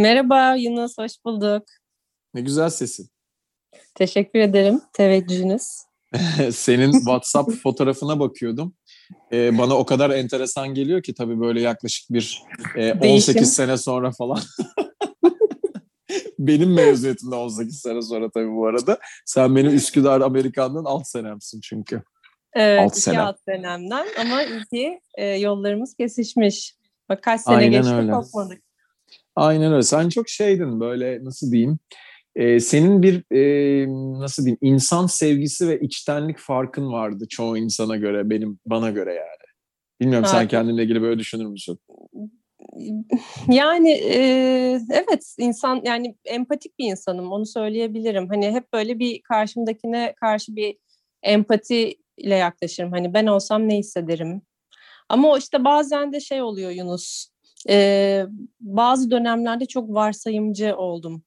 [0.00, 1.62] Merhaba Yunus, hoş bulduk.
[2.34, 3.10] Ne güzel sesin.
[3.94, 5.62] Teşekkür ederim teveccühünüz.
[6.52, 8.74] Senin WhatsApp fotoğrafına bakıyordum.
[9.32, 12.42] Ee, bana o kadar enteresan geliyor ki tabii böyle yaklaşık bir
[12.76, 14.38] e, 18 sene sonra falan.
[16.38, 18.98] benim mezuniyetimde 18 sene sonra tabii bu arada.
[19.26, 22.02] Sen benim Üsküdar Amerikan'dan alt senemsin çünkü.
[22.54, 23.20] Evet, alt iki sene.
[23.20, 26.74] alt senemden ama iyi e, yollarımız kesişmiş.
[27.08, 28.12] Bak kaç sene Aynen geçti öyle.
[28.12, 28.69] kopmadık.
[29.36, 29.82] Aynen öyle.
[29.82, 31.78] Sen çok şeydin böyle nasıl diyeyim
[32.36, 33.86] e, senin bir e,
[34.20, 39.50] nasıl diyeyim insan sevgisi ve içtenlik farkın vardı çoğu insana göre benim bana göre yani.
[40.00, 40.30] Bilmiyorum ha.
[40.30, 41.78] sen kendinle ilgili böyle düşünür müsün?
[43.48, 44.18] Yani e,
[44.90, 48.28] evet insan yani empatik bir insanım onu söyleyebilirim.
[48.28, 50.76] Hani hep böyle bir karşımdakine karşı bir
[51.22, 52.92] empati ile yaklaşırım.
[52.92, 54.42] Hani ben olsam ne hissederim?
[55.08, 57.29] Ama işte bazen de şey oluyor Yunus.
[57.68, 58.26] E,
[58.60, 61.22] bazı dönemlerde çok varsayımcı oldum.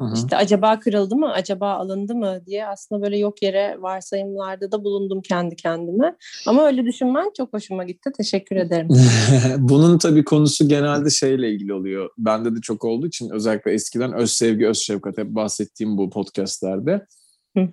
[0.00, 0.14] Hı-hı.
[0.14, 5.22] İşte acaba kırıldı mı, acaba alındı mı diye aslında böyle yok yere varsayımlarda da bulundum
[5.22, 6.16] kendi kendime.
[6.46, 8.10] Ama öyle düşünmen çok hoşuma gitti.
[8.16, 8.88] Teşekkür ederim.
[9.58, 12.10] Bunun tabii konusu genelde şeyle ilgili oluyor.
[12.18, 17.06] Bende de çok olduğu için özellikle eskiden öz sevgi, öz şefkat hep bahsettiğim bu podcastlerde.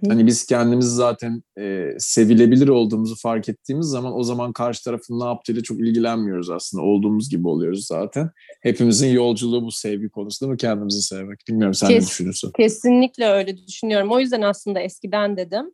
[0.08, 5.25] Hani biz kendimizi zaten e, sevilebilir olduğumuzu fark ettiğimiz zaman o zaman karşı tarafın ne
[5.25, 6.84] yaptığıyla çok ilgilenmiyoruz aslında.
[6.84, 8.30] Olduğumuz gibi oluyoruz zaten.
[8.61, 10.58] Hepimizin yolculuğu bu sevgi konusu değil mi?
[10.58, 11.39] Kendimizi sevmek.
[11.50, 12.52] Bilmiyorum sen Kes, ne düşünüyorsun?
[12.58, 14.11] Kesinlikle öyle düşünüyorum.
[14.11, 15.66] O yüzden aslında eskiden dedim.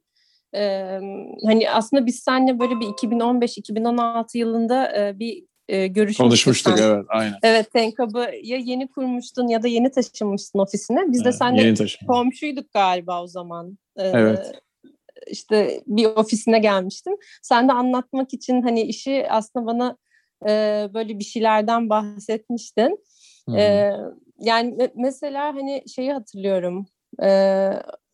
[0.55, 0.99] Ee,
[1.45, 6.25] hani aslında biz seninle böyle bir 2015-2016 yılında e, bir e, görüşmüştük.
[6.25, 6.83] Konuşmuştuk sen.
[6.83, 7.35] evet aynen.
[7.43, 10.99] Evet Tenkab'ı ya yeni kurmuştun ya da yeni taşınmıştın ofisine.
[11.07, 13.77] Biz evet, de seninle komşuyduk galiba o zaman.
[13.97, 14.51] Ee, evet.
[15.27, 17.13] İşte bir ofisine gelmiştim.
[17.41, 19.97] Sen de anlatmak için hani işi aslında bana
[20.49, 20.49] e,
[20.93, 22.99] böyle bir şeylerden bahsetmiştin.
[23.47, 23.57] Hmm.
[23.57, 23.93] E,
[24.39, 26.85] yani mesela hani şeyi hatırlıyorum.
[27.23, 27.29] E,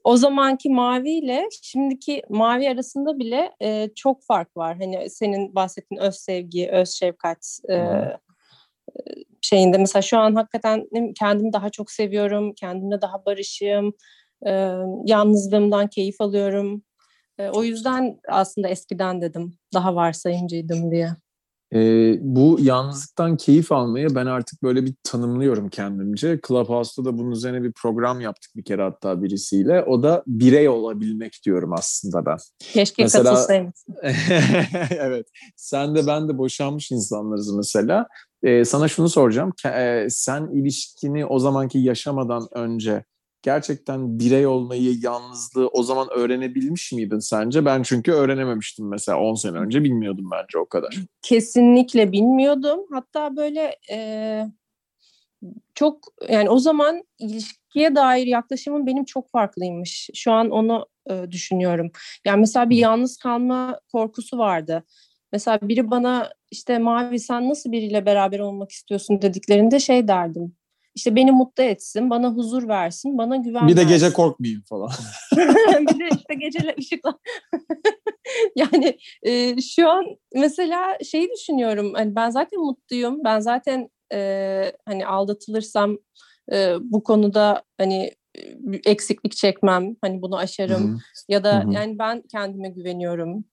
[0.04, 4.78] o zamanki mavi ile şimdiki mavi arasında bile e, çok fark var.
[4.78, 7.78] Hani senin bahsettiğin öz sevgi, öz şefkat e,
[9.42, 9.78] şeyinde.
[9.78, 10.88] Mesela şu an hakikaten
[11.20, 13.94] kendimi daha çok seviyorum, kendimle daha barışığım,
[14.46, 14.52] e,
[15.06, 16.84] yalnızlığımdan keyif alıyorum.
[17.38, 21.10] E, o yüzden aslında eskiden dedim daha varsayımcıydım diye.
[21.74, 21.80] E,
[22.22, 26.40] bu yalnızlıktan keyif almayı ben artık böyle bir tanımlıyorum kendimce.
[26.48, 29.84] Clubhouse'da da bunun üzerine bir program yaptık bir kere hatta birisiyle.
[29.84, 32.38] O da birey olabilmek diyorum aslında ben.
[32.60, 33.96] Keşke mesela, katılsaymışsın.
[34.90, 35.28] evet.
[35.56, 38.08] Sen de ben de boşanmış insanlarız mesela.
[38.44, 39.52] Ee, sana şunu soracağım.
[39.66, 43.04] E, sen ilişkini o zamanki yaşamadan önce
[43.42, 47.66] gerçekten birey olmayı, yalnızlığı o zaman öğrenebilmiş miydin sence?
[47.66, 50.96] Ben çünkü öğrenememiştim mesela 10 sene önce bilmiyordum bence o kadar.
[51.22, 52.80] Kesinlikle bilmiyordum.
[52.92, 54.46] Hatta böyle e,
[55.76, 60.10] çok yani o zaman ilişkiye dair yaklaşımım benim çok farklıymış.
[60.16, 61.92] Şu an onu e, düşünüyorum.
[62.26, 64.84] Yani mesela bir yalnız kalma korkusu vardı.
[65.32, 70.56] Mesela biri bana işte Mavi sen nasıl biriyle beraber olmak istiyorsun dediklerinde şey derdim
[71.00, 73.90] işte beni mutlu etsin, bana huzur versin, bana güven Bir de versin.
[73.94, 74.90] gece korkmayayım falan.
[75.80, 77.20] bir de işte geceler ışıkla.
[78.56, 80.06] yani e, şu an
[80.36, 81.94] mesela şeyi düşünüyorum.
[81.94, 83.24] Hani ben zaten mutluyum.
[83.24, 85.98] Ben zaten e, hani aldatılırsam
[86.54, 88.12] e, bu konuda hani
[88.86, 89.96] eksiklik çekmem.
[90.02, 90.88] Hani bunu aşarım.
[90.92, 90.98] Hı-hı.
[91.30, 91.74] Ya da Hı-hı.
[91.74, 93.46] yani ben kendime güveniyorum.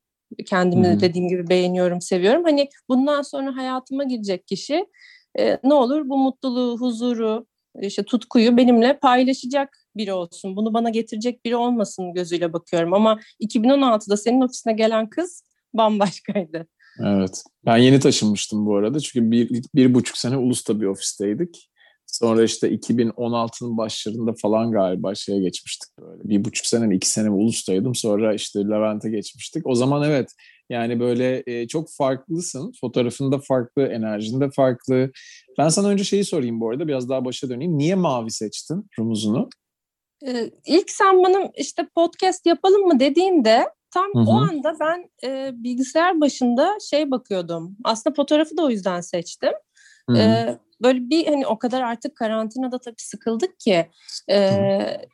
[0.47, 1.01] Kendimi Hı-hı.
[1.01, 2.45] dediğim gibi beğeniyorum, seviyorum.
[2.45, 4.87] Hani bundan sonra hayatıma girecek kişi
[5.39, 7.47] e, ne olur bu mutluluğu, huzuru,
[7.81, 10.57] işte tutkuyu benimle paylaşacak biri olsun.
[10.57, 12.95] Bunu bana getirecek biri olmasın gözüyle bakıyorum.
[12.95, 15.43] Ama 2016'da senin ofisine gelen kız
[15.75, 16.67] bambaşkaydı.
[17.05, 17.45] Evet.
[17.67, 19.01] Ben yeni taşınmıştım bu arada.
[19.01, 21.71] Çünkü bir, bir buçuk sene Ulus'ta bir ofisteydik.
[22.07, 26.29] Sonra işte 2016'nın başlarında falan galiba şeye geçmiştik böyle.
[26.29, 27.95] Bir buçuk sene mi iki sene mi Ulus'taydım.
[27.95, 29.67] Sonra işte Levent'e geçmiştik.
[29.67, 30.31] O zaman evet
[30.71, 32.73] yani böyle e, çok farklısın.
[32.81, 35.11] Fotoğrafında farklı, enerjinde farklı.
[35.59, 36.89] Ben sana önce şeyi sorayım bu arada.
[36.89, 37.79] Biraz daha başa döneyim.
[37.79, 39.49] Niye mavi seçtin rumuzunu?
[40.27, 44.25] Ee, ilk sen bana işte podcast yapalım mı dediğinde tam Hı-hı.
[44.31, 47.77] o anda ben e, bilgisayar başında şey bakıyordum.
[47.85, 49.53] Aslında fotoğrafı da o yüzden seçtim.
[50.17, 53.87] Ee, böyle bir hani o kadar artık karantinada tabii sıkıldık ki
[54.31, 54.51] e,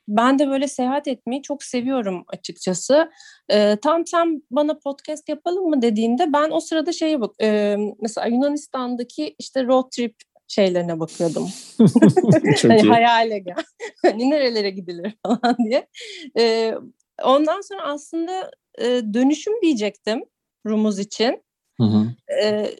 [0.09, 3.11] ben de böyle seyahat etmeyi çok seviyorum açıkçası.
[3.49, 8.26] E, tam sen bana podcast yapalım mı dediğinde ben o sırada şeye bak e, mesela
[8.26, 10.14] Yunanistan'daki işte road trip
[10.49, 11.49] şeylerine bakıyordum.
[12.62, 12.88] hani iyi.
[12.91, 13.56] hayale gel.
[14.03, 15.88] hani nerelere gidilir falan diye.
[16.38, 16.75] E,
[17.23, 18.85] ondan sonra aslında e,
[19.15, 20.25] dönüşüm diyecektim
[20.67, 21.43] Rumuz için.
[21.81, 22.06] Hı hı.
[22.43, 22.70] E,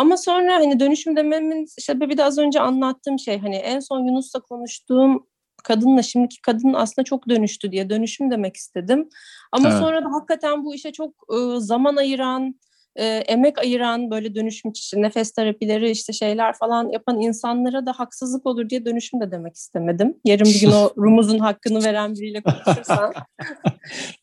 [0.00, 4.40] ama sonra hani dönüşüm dememin sebebi de az önce anlattığım şey hani en son Yunus'la
[4.40, 5.26] konuştuğum
[5.64, 9.08] kadınla şimdiki kadın aslında çok dönüştü diye dönüşüm demek istedim.
[9.52, 9.78] Ama evet.
[9.78, 12.54] sonra da hakikaten bu işe çok e, zaman ayıran,
[12.96, 18.46] e, emek ayıran böyle dönüşüm için nefes terapileri işte şeyler falan yapan insanlara da haksızlık
[18.46, 20.16] olur diye dönüşüm de demek istemedim.
[20.24, 23.12] Yarın bir gün o rumuzun hakkını veren biriyle konuşursan.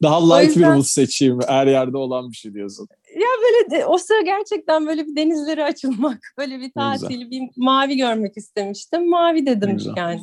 [0.04, 0.64] Daha light yüzden...
[0.64, 1.40] bir rumuz seçeyim.
[1.48, 2.88] Her yerde olan bir şey diyorsun.
[3.16, 7.98] Ya böyle de, o sıra gerçekten böyle bir denizlere açılmak, böyle bir tatil, bir mavi
[7.98, 9.10] görmek istemiştim.
[9.10, 10.22] Mavi dedim yani.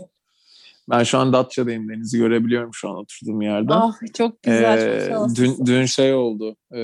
[0.91, 1.89] Ben şu an Datça'dayım.
[1.89, 3.73] Denizi görebiliyorum şu an oturduğum yerde.
[3.75, 5.01] Ah çok güzel.
[5.01, 6.57] Ee, çok dün, dün şey oldu.
[6.73, 6.81] E,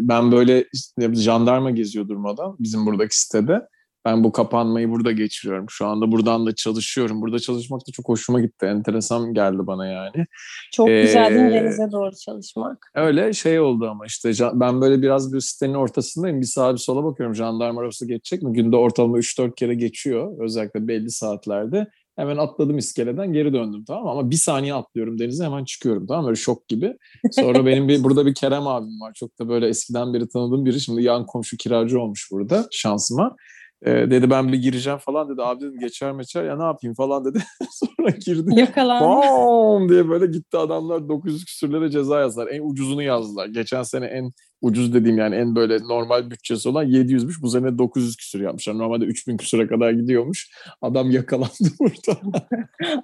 [0.00, 3.68] ben böyle işte, jandarma geziyor durmadan bizim buradaki sitede.
[4.04, 5.66] Ben bu kapanmayı burada geçiriyorum.
[5.68, 7.22] Şu anda buradan da çalışıyorum.
[7.22, 8.66] Burada çalışmak da çok hoşuma gitti.
[8.66, 10.26] Enteresan geldi bana yani.
[10.72, 12.90] Çok ee, güzel değil denize doğru çalışmak?
[12.94, 16.40] Öyle şey oldu ama işte ben böyle biraz bir sitenin ortasındayım.
[16.40, 17.34] Bir sağa bir sola bakıyorum.
[17.34, 18.52] Jandarma arabası geçecek mi?
[18.52, 20.38] Günde ortalama 3-4 kere geçiyor.
[20.38, 21.86] Özellikle belli saatlerde.
[22.16, 26.36] Hemen atladım iskeleden geri döndüm tamam ama bir saniye atlıyorum denize hemen çıkıyorum tamam böyle
[26.36, 26.96] şok gibi.
[27.32, 29.12] Sonra benim bir burada bir Kerem abim var.
[29.14, 30.80] Çok da böyle eskiden beri tanıdığım biri.
[30.80, 33.36] Şimdi yan komşu kiracı olmuş burada şansıma.
[33.84, 35.42] E, dedi ben bir gireceğim falan dedi.
[35.42, 37.38] Abi dedim geçer meçer ya ne yapayım falan dedi.
[37.70, 38.60] Sonra girdi.
[38.60, 39.88] Yakalandı.
[39.88, 42.48] diye böyle gitti adamlar 900 küsürlere ceza yazdılar.
[42.48, 43.46] En ucuzunu yazdılar.
[43.46, 44.30] Geçen sene en
[44.64, 47.42] ucuz dediğim yani en böyle normal bütçesi olan 700'müş.
[47.42, 48.78] Bu sene 900 küsür yapmışlar.
[48.78, 50.50] Normalde 3000 küsüre kadar gidiyormuş.
[50.82, 52.20] Adam yakalandı burada.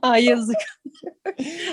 [0.03, 0.57] Ay yazık.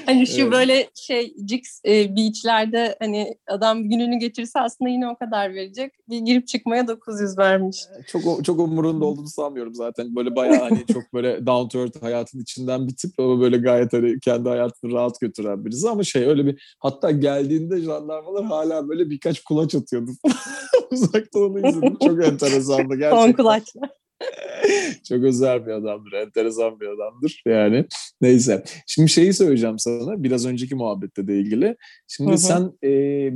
[0.06, 0.52] hani şu evet.
[0.52, 5.94] böyle şey Jix e, beachlerde hani adam gününü geçirse aslında yine o kadar verecek.
[6.10, 7.78] Bir girip çıkmaya 900 vermiş.
[8.08, 10.16] Çok çok umurunda olduğunu sanmıyorum zaten.
[10.16, 13.94] Böyle bayağı hani çok böyle down to earth hayatın içinden bir tip ama böyle gayet
[13.94, 19.10] hani kendi hayatını rahat götüren birisi ama şey öyle bir hatta geldiğinde jandarmalar hala böyle
[19.10, 20.12] birkaç kulaç atıyordu.
[20.92, 21.98] Uzaktan onu izledim.
[22.06, 23.26] Çok enteresandı gerçekten.
[23.26, 23.90] Son kulaçlar.
[25.10, 27.86] Çok özel bir adamdır, enteresan bir adamdır yani.
[28.22, 28.64] Neyse.
[28.88, 31.76] Şimdi şeyi söyleyeceğim sana biraz önceki muhabbette de ilgili.
[32.08, 32.38] Şimdi hı hı.
[32.38, 32.90] sen e,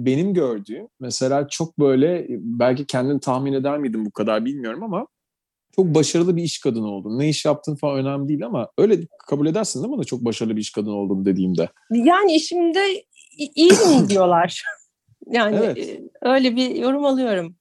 [0.05, 5.07] benim gördüğüm mesela çok böyle belki kendin tahmin eder miydin bu kadar bilmiyorum ama
[5.75, 7.19] çok başarılı bir iş kadını oldun.
[7.19, 10.55] Ne iş yaptın falan önemli değil ama öyle kabul edersin değil mi da çok başarılı
[10.55, 11.69] bir iş kadını oldum dediğimde?
[11.91, 13.03] Yani işimde
[13.37, 14.63] iyi mi diyorlar?
[15.31, 15.77] Yani evet.
[15.77, 17.55] E, öyle bir yorum alıyorum.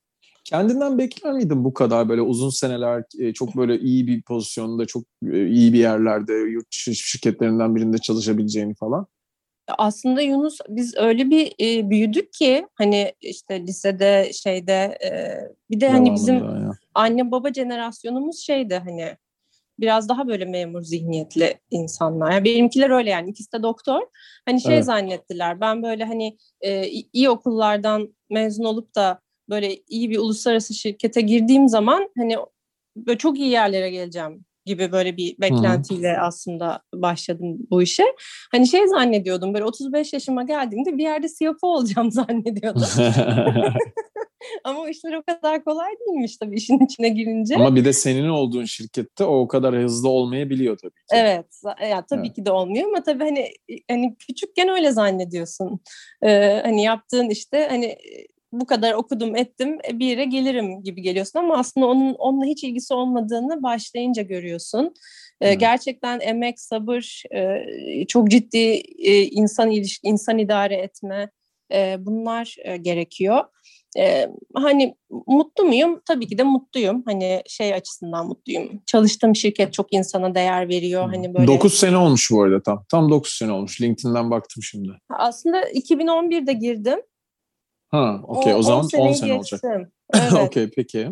[0.45, 5.05] Kendinden bekler miydin bu kadar böyle uzun seneler e, çok böyle iyi bir pozisyonda, çok
[5.33, 9.07] e, iyi bir yerlerde, yurt dışı şirketlerinden birinde çalışabileceğini falan?
[9.79, 15.11] Aslında Yunus biz öyle bir e, büyüdük ki hani işte lisede şeyde e,
[15.71, 16.73] bir de hani bizim ya.
[16.95, 19.17] anne baba jenerasyonumuz şeydi hani
[19.81, 22.33] biraz daha böyle memur zihniyetli insanlar.
[22.33, 24.01] Yani benimkiler öyle yani ikisi de doktor.
[24.47, 24.85] Hani şey evet.
[24.85, 31.21] zannettiler ben böyle hani e, iyi okullardan mezun olup da böyle iyi bir uluslararası şirkete
[31.21, 32.37] girdiğim zaman hani
[32.97, 36.25] böyle çok iyi yerlere geleceğim gibi böyle bir beklentiyle hmm.
[36.25, 38.05] aslında başladım bu işe.
[38.53, 42.83] Hani şey zannediyordum böyle 35 yaşıma geldiğimde bir yerde CFO olacağım zannediyordum.
[44.65, 47.55] Ama o işler o kadar kolay değilmiş tabii işin içine girince.
[47.57, 51.07] Ama bir de senin olduğun şirkette o kadar hızlı olmayabiliyor tabii ki.
[51.13, 51.47] Evet.
[51.91, 52.37] Ya tabii evet.
[52.37, 53.51] ki de olmuyor ama tabii hani
[53.91, 55.81] hani küçükken öyle zannediyorsun.
[56.23, 57.97] Ee, hani yaptığın işte hani
[58.53, 62.65] bu kadar okudum ettim e, bir yere gelirim gibi geliyorsun ama aslında onun onunla hiç
[62.65, 64.95] ilgisi olmadığını başlayınca görüyorsun.
[65.41, 65.61] Evet.
[65.61, 67.23] Gerçekten emek, sabır,
[68.09, 68.59] çok ciddi
[69.31, 71.31] insan ilişki, insan idare etme
[71.99, 73.45] bunlar gerekiyor.
[74.55, 76.01] Hani mutlu muyum?
[76.07, 77.03] Tabii ki de mutluyum.
[77.07, 78.83] Hani şey açısından mutluyum.
[78.87, 81.09] Çalıştığım şirket çok insana değer veriyor.
[81.09, 82.85] Hani böyle 9 sene olmuş bu arada tam.
[82.91, 83.81] Tam 9 sene olmuş.
[83.81, 84.93] LinkedIn'den baktım şimdi.
[85.09, 87.01] Aslında 2011'de girdim.
[87.89, 88.55] Ha, okey.
[88.55, 89.61] O, o zaman 10 sene olacak.
[90.15, 90.33] Evet.
[90.33, 91.09] okey, peki.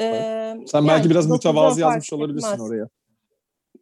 [0.00, 2.60] Ee, Sen belki yani, biraz mütevazı yazmış olabilirsin etmez.
[2.60, 2.88] oraya.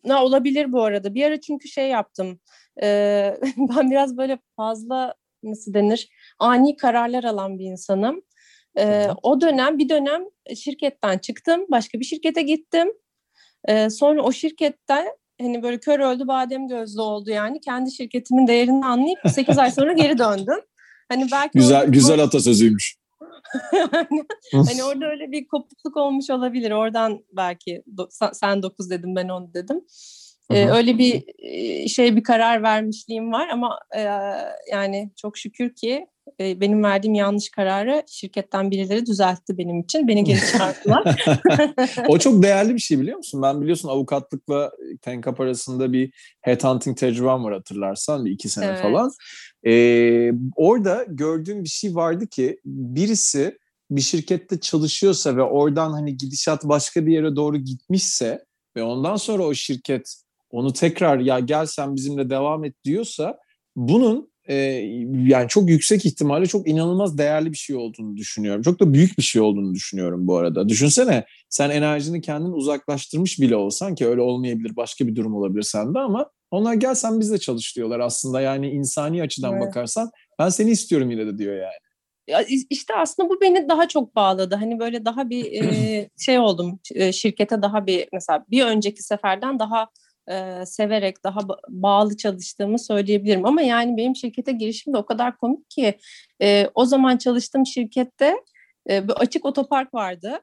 [0.05, 1.15] Ne olabilir bu arada.
[1.15, 2.41] Bir ara çünkü şey yaptım.
[2.83, 5.15] Ee, ben biraz böyle fazla
[5.47, 6.09] nasıl denir?
[6.39, 8.23] Ani kararlar alan bir insanım.
[8.79, 10.23] Ee, o dönem bir dönem
[10.57, 11.67] şirketten çıktım.
[11.71, 12.89] Başka bir şirkete gittim.
[13.69, 15.07] Ee, sonra o şirketten
[15.41, 17.61] hani böyle kör öldü badem gözlü oldu yani.
[17.61, 20.61] Kendi şirketimin değerini anlayıp 8 ay sonra geri döndüm.
[21.09, 22.97] Hani belki güzel güzel atasözüymüş.
[24.53, 26.71] hani orada öyle bir kopukluk olmuş olabilir.
[26.71, 29.81] Oradan belki do- sen 9 dedim ben 10 dedim.
[30.51, 31.25] Ee, öyle bir
[31.89, 33.79] şey bir karar vermişliğim var ama
[34.73, 36.07] yani çok şükür ki
[36.41, 40.09] benim verdiğim yanlış kararı şirketten birileri düzeltti benim için.
[40.09, 41.25] Beni geri çağırdılar.
[42.09, 43.43] o çok değerli bir şey biliyor musun?
[43.43, 44.73] Ben biliyorsun avukatlıkla
[45.03, 48.83] Tenkap arasında bir headhunting tecrübem var hatırlarsan bir iki sene evet.
[48.83, 49.11] falan.
[49.67, 53.59] Ee, orada gördüğüm bir şey vardı ki birisi
[53.91, 58.45] bir şirkette çalışıyorsa ve oradan hani gidişat başka bir yere doğru gitmişse
[58.77, 60.15] ve ondan sonra o şirket
[60.57, 63.39] onu tekrar ya gel sen bizimle devam et diyorsa
[63.77, 64.55] bunun e,
[65.27, 68.63] yani çok yüksek ihtimalle çok inanılmaz değerli bir şey olduğunu düşünüyorum.
[68.63, 70.69] Çok da büyük bir şey olduğunu düşünüyorum bu arada.
[70.69, 75.99] Düşünsene sen enerjini kendin uzaklaştırmış bile olsan ki öyle olmayabilir başka bir durum olabilir sende
[75.99, 79.67] ama onlar gel sen bizle çalış diyorlar aslında yani insani açıdan evet.
[79.67, 81.87] bakarsan ben seni istiyorum yine de diyor yani.
[82.29, 84.55] Ya işte aslında bu beni daha çok bağladı.
[84.55, 86.81] Hani böyle daha bir e, şey oldum
[87.13, 89.89] şirkete daha bir mesela bir önceki seferden daha
[90.31, 93.47] e, severek daha bağlı çalıştığımı söyleyebilirim.
[93.47, 95.99] Ama yani benim şirkete girişim de o kadar komik ki
[96.43, 98.37] e, o zaman çalıştığım şirkette
[98.91, 100.41] e, bir açık otopark vardı.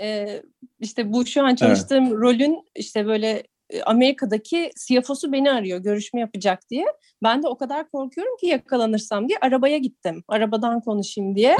[0.00, 0.42] E,
[0.80, 2.16] işte bu şu an çalıştığım evet.
[2.16, 3.42] rolün işte böyle
[3.84, 6.84] Amerika'daki CFO'su beni arıyor görüşme yapacak diye.
[7.22, 10.24] Ben de o kadar korkuyorum ki yakalanırsam diye arabaya gittim.
[10.28, 11.56] Arabadan konuşayım diye.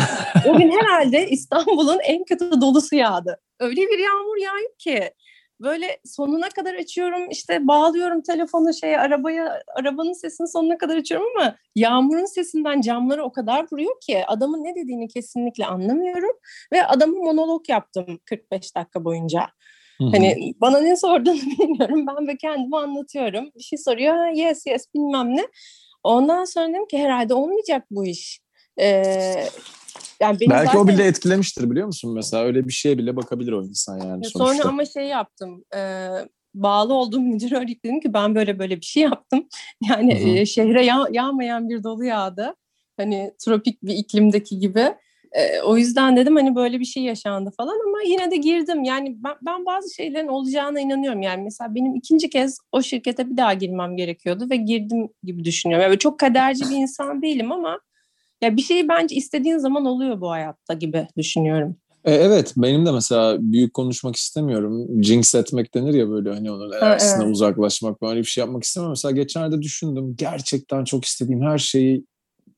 [0.49, 3.40] o gün herhalde İstanbul'un en kötü dolusu yağdı.
[3.61, 5.11] Öyle bir yağmur yağıyor ki
[5.60, 11.56] böyle sonuna kadar açıyorum işte bağlıyorum telefonu şeye arabaya arabanın sesini sonuna kadar açıyorum ama
[11.75, 16.32] yağmurun sesinden camları o kadar vuruyor ki adamın ne dediğini kesinlikle anlamıyorum
[16.72, 19.46] ve adamı monolog yaptım 45 dakika boyunca.
[19.98, 20.10] Hı-hı.
[20.10, 22.06] Hani bana ne sorduğunu bilmiyorum.
[22.06, 23.50] Ben de kendimi anlatıyorum.
[23.56, 24.26] Bir şey soruyor.
[24.26, 25.46] Yes yes bilmem ne.
[26.02, 28.40] Ondan sonra dedim ki herhalde olmayacak bu iş.
[28.80, 29.46] Ee,
[30.21, 30.79] yani beni Belki zaten...
[30.79, 34.55] o bile etkilemiştir biliyor musun mesela öyle bir şeye bile bakabilir o insan yani sonuçta.
[34.55, 36.09] Sonra ama şey yaptım e,
[36.57, 39.49] bağlı olduğum müdüre dedim ki ben böyle böyle bir şey yaptım.
[39.88, 42.55] Yani e, şehre yağ, yağmayan bir dolu yağdı.
[42.97, 44.95] Hani tropik bir iklimdeki gibi.
[45.33, 48.85] E, o yüzden dedim hani böyle bir şey yaşandı falan ama yine de girdim.
[48.85, 51.23] Yani ben, ben bazı şeylerin olacağına inanıyorum.
[51.23, 55.87] Yani mesela benim ikinci kez o şirkete bir daha girmem gerekiyordu ve girdim gibi düşünüyorum.
[55.88, 57.81] Yani çok kaderci bir insan değilim ama
[58.40, 61.76] ya bir şeyi bence istediğin zaman oluyor bu hayatta gibi düşünüyorum.
[62.05, 65.05] E, evet benim de mesela büyük konuşmak istemiyorum.
[65.05, 67.35] Jinx etmek denir ya böyle hani onun enerjisine evet.
[67.35, 68.88] uzaklaşmak böyle bir şey yapmak istemem.
[68.90, 72.05] Mesela geçenlerde düşündüm gerçekten çok istediğim her şeyi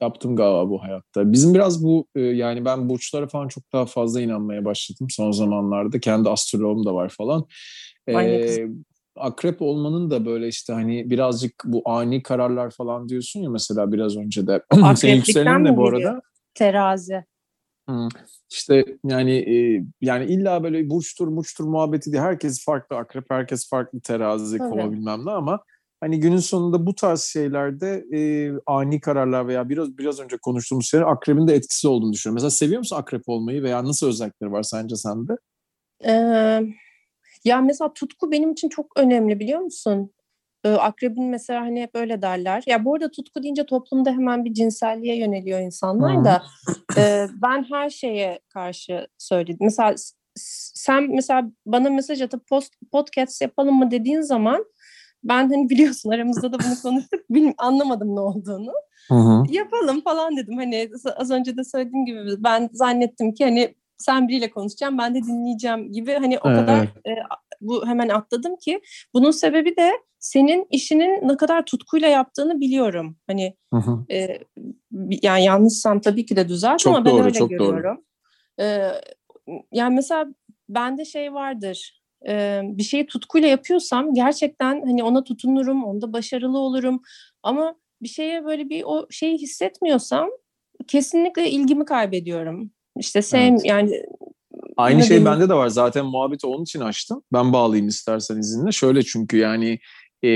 [0.01, 1.33] yaptım galiba bu hayatta.
[1.33, 6.01] Bizim biraz bu e, yani ben burçlara falan çok daha fazla inanmaya başladım son zamanlarda.
[6.01, 7.47] Kendi astroloğum da var falan.
[8.09, 8.69] Ee,
[9.21, 14.17] akrep olmanın da böyle işte hani birazcık bu ani kararlar falan diyorsun ya mesela biraz
[14.17, 14.63] önce de.
[14.97, 16.21] Senin yükselenin ne bu arada?
[16.55, 17.25] Terazi.
[17.89, 18.09] Hmm.
[18.51, 24.01] İşte yani e, yani illa böyle burçtur muçtur muhabbeti diye herkes farklı akrep herkes farklı
[24.01, 24.71] terazi evet.
[24.71, 25.61] kova bilmem ne ama
[26.01, 31.07] hani günün sonunda bu tarz şeylerde e, ani kararlar veya biraz biraz önce konuştuğumuz şeyler
[31.07, 32.35] akrebin de etkisi olduğunu düşünüyorum.
[32.35, 35.33] Mesela seviyor musun akrep olmayı veya nasıl özellikleri var sence sende?
[36.05, 36.63] Ee,
[37.45, 40.13] ya mesela tutku benim için çok önemli biliyor musun?
[40.65, 42.63] Ee, akrebin mesela hani hep öyle derler.
[42.67, 46.43] Ya bu arada tutku deyince toplumda hemen bir cinselliğe yöneliyor insanlar da.
[46.97, 49.59] e, ben her şeye karşı söyledim.
[49.61, 49.95] Mesela
[50.75, 54.65] sen mesela bana mesaj atıp post, podcast yapalım mı dediğin zaman
[55.25, 57.21] ben hani biliyorsun aramızda da bunu konuştuk.
[57.59, 58.73] Anlamadım ne olduğunu.
[59.09, 59.45] Hı hı.
[59.51, 60.57] Yapalım falan dedim.
[60.57, 65.23] Hani az önce de söylediğim gibi ben zannettim ki hani sen biriyle konuşacağım ben de
[65.23, 66.59] dinleyeceğim gibi hani o evet.
[66.59, 67.17] kadar e,
[67.61, 68.81] bu hemen atladım ki
[69.15, 73.17] bunun sebebi de senin işinin ne kadar tutkuyla yaptığını biliyorum.
[73.27, 74.05] Hani hı hı.
[74.11, 74.39] E,
[75.23, 78.05] yani yanlışsam tabii ki de düzelt çok ama doğru, ben öyle çok görüyorum.
[78.61, 78.67] Doğru.
[78.67, 78.93] E,
[79.73, 80.27] yani mesela
[80.69, 82.03] bende şey vardır.
[82.29, 87.03] E, bir şeyi tutkuyla yapıyorsam gerçekten hani ona tutunurum, onda başarılı olurum.
[87.43, 90.29] Ama bir şeye böyle bir o şeyi hissetmiyorsam
[90.87, 92.71] kesinlikle ilgimi kaybediyorum.
[92.99, 93.65] İşte sevm evet.
[93.65, 94.03] yani
[94.77, 95.69] Aynı şey bende de var.
[95.69, 97.23] Zaten muhabbeti onun için açtım.
[97.33, 98.73] Ben bağlayayım istersen izinle.
[98.73, 99.79] Şöyle çünkü yani
[100.25, 100.31] e,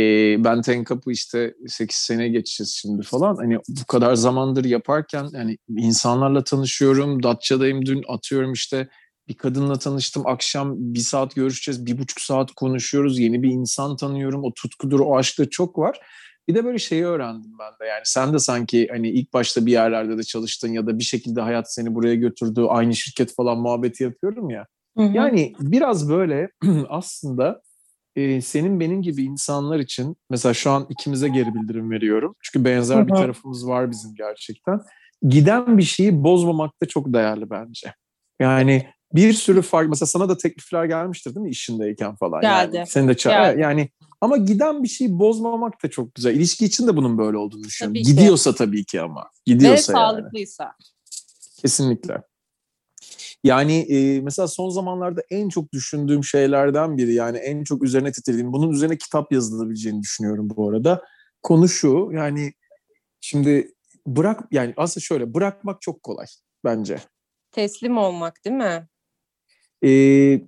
[0.45, 3.37] ben Tenkap'ı işte 8 sene geçeceğiz şimdi falan.
[3.37, 7.23] Hani bu kadar zamandır yaparken yani insanlarla tanışıyorum.
[7.23, 8.89] Datça'dayım dün atıyorum işte
[9.29, 10.27] bir kadınla tanıştım.
[10.27, 11.87] Akşam bir saat görüşeceğiz.
[11.87, 13.19] Bir buçuk saat konuşuyoruz.
[13.19, 14.45] Yeni bir insan tanıyorum.
[14.45, 15.99] O tutkudur, o aşkta çok var.
[16.49, 19.73] Bir de böyle şeyi öğrendim ben de yani sen de sanki hani ilk başta bir
[19.73, 24.05] yerlerde de çalıştın ya da bir şekilde hayat seni buraya götürdü aynı şirket falan muhabbeti
[24.05, 24.67] yapıyorum ya.
[24.99, 25.13] Hı hı.
[25.17, 26.49] Yani biraz böyle
[26.89, 27.63] aslında
[28.17, 32.35] e, senin benim gibi insanlar için mesela şu an ikimize geri bildirim veriyorum.
[32.43, 33.07] Çünkü benzer hı hı.
[33.07, 34.81] bir tarafımız var bizim gerçekten.
[35.29, 37.95] giden bir şeyi bozmamak da çok değerli bence.
[38.41, 42.41] Yani bir sürü fark mesela sana da teklifler gelmiştir değil mi işindeyken falan.
[42.41, 42.77] Geldi.
[42.77, 43.89] Yani, senin de ça- yani
[44.21, 46.37] ama giden bir şeyi bozmamak da çok güzel.
[46.37, 48.03] İlişki için de bunun böyle olduğunu düşünüyorum.
[48.03, 49.31] Tabii Gidiyorsa tabii ki ama.
[49.47, 50.09] Gidiyorsa Ve yani.
[50.09, 50.73] sağlıklıysa.
[51.61, 52.23] Kesinlikle.
[53.45, 58.53] Yani e, mesela son zamanlarda en çok düşündüğüm şeylerden biri yani en çok üzerine titrediğim
[58.53, 61.03] bunun üzerine kitap yazılabileceğini düşünüyorum bu arada.
[61.43, 62.53] Konu şu yani
[63.21, 63.75] şimdi
[64.07, 66.27] bırak yani aslında şöyle bırakmak çok kolay
[66.65, 66.99] bence.
[67.53, 68.89] Teslim olmak değil mi?
[69.85, 70.41] Ee,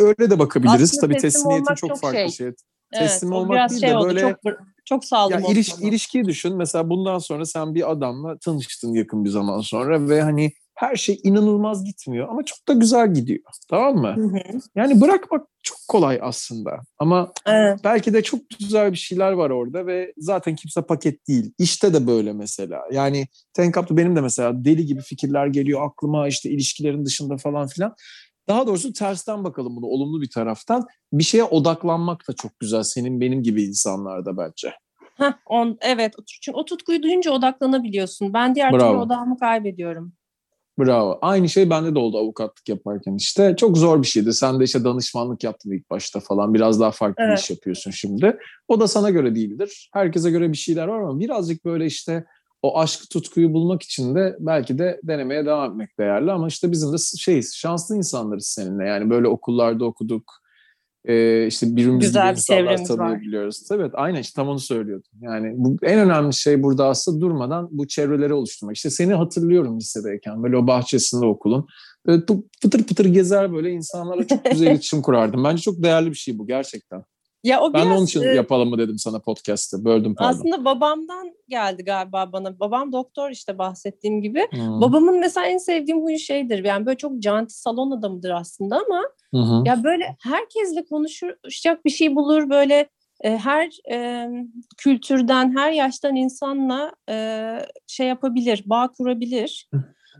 [0.00, 0.82] öyle de bakabiliriz.
[0.82, 2.28] Aslında Tabii teslimiyetin çok, çok farklı şey.
[2.28, 2.52] şey.
[2.94, 4.06] Teslim evet, olmak değil şey de oldu.
[4.06, 6.56] böyle çok, çok sağlam ya iliş, ilişkiyi düşün.
[6.56, 11.20] Mesela bundan sonra sen bir adamla tanıştın yakın bir zaman sonra ve hani her şey
[11.24, 13.40] inanılmaz gitmiyor ama çok da güzel gidiyor.
[13.70, 14.14] Tamam mı?
[14.16, 14.58] Hı hı.
[14.76, 16.80] Yani bırakmak çok kolay aslında.
[16.98, 17.80] Ama evet.
[17.84, 21.52] belki de çok güzel bir şeyler var orada ve zaten kimse paket değil.
[21.58, 22.80] İşte de böyle mesela.
[22.92, 27.94] Yani Tenkap'ta benim de mesela deli gibi fikirler geliyor aklıma işte ilişkilerin dışında falan filan.
[28.48, 30.86] Daha doğrusu tersten bakalım bunu olumlu bir taraftan.
[31.12, 34.72] Bir şeye odaklanmak da çok güzel senin benim gibi insanlarda bence.
[35.16, 38.32] Heh, on, evet çünkü o tutkuyu duyunca odaklanabiliyorsun.
[38.34, 38.90] Ben diğer Bravo.
[38.90, 40.12] türlü odağımı kaybediyorum.
[40.78, 41.18] Bravo.
[41.22, 43.54] Aynı şey bende de oldu avukatlık yaparken işte.
[43.56, 44.32] Çok zor bir şeydi.
[44.32, 46.54] Sen de işte danışmanlık yaptın ilk başta falan.
[46.54, 47.36] Biraz daha farklı evet.
[47.36, 48.38] bir iş yapıyorsun şimdi.
[48.68, 49.90] O da sana göre değildir.
[49.92, 52.24] Herkese göre bir şeyler var ama birazcık böyle işte
[52.62, 56.32] o aşkı tutkuyu bulmak için de belki de denemeye devam etmek değerli.
[56.32, 58.84] Ama işte bizim de şeyiz, şanslı insanlarız seninle.
[58.84, 60.32] Yani böyle okullarda okuduk
[61.08, 63.70] e, işte birbirimizi Güzel bir çevremiz tanıyabiliyoruz.
[63.70, 63.76] Var.
[63.76, 65.10] Evet aynen işte tam onu söylüyordum.
[65.20, 68.76] Yani bu en önemli şey burada aslında durmadan bu çevreleri oluşturmak.
[68.76, 71.66] İşte seni hatırlıyorum lisedeyken böyle o bahçesinde okulun.
[72.06, 72.22] Böyle
[72.62, 75.44] pıtır pıtır gezer böyle insanlarla çok güzel iletişim kurardım.
[75.44, 77.04] Bence çok değerli bir şey bu gerçekten.
[77.44, 79.84] Ya o ben biraz, onun için e, yapalım mı dedim sana podcast'te.
[79.84, 80.30] Böldüm pardon.
[80.30, 82.60] Aslında babamdan geldi galiba bana.
[82.60, 84.46] Babam doktor işte bahsettiğim gibi.
[84.50, 84.80] Hmm.
[84.80, 86.64] Babamın mesela en sevdiğim huyu şeydir.
[86.64, 89.02] Yani böyle çok canti salon adamıdır aslında ama
[89.32, 89.64] hmm.
[89.64, 92.50] ya böyle herkesle konuşacak bir şey bulur.
[92.50, 92.88] Böyle
[93.20, 94.28] e, her e,
[94.76, 99.70] kültürden, her yaştan insanla e, şey yapabilir, bağ kurabilir.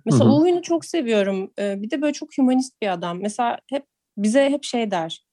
[0.04, 0.33] Mesela hmm.
[0.33, 1.52] o huyunu çok seviyorum.
[1.59, 3.18] E, bir de böyle çok humanist bir adam.
[3.22, 3.85] Mesela hep
[4.16, 5.28] bize hep şey der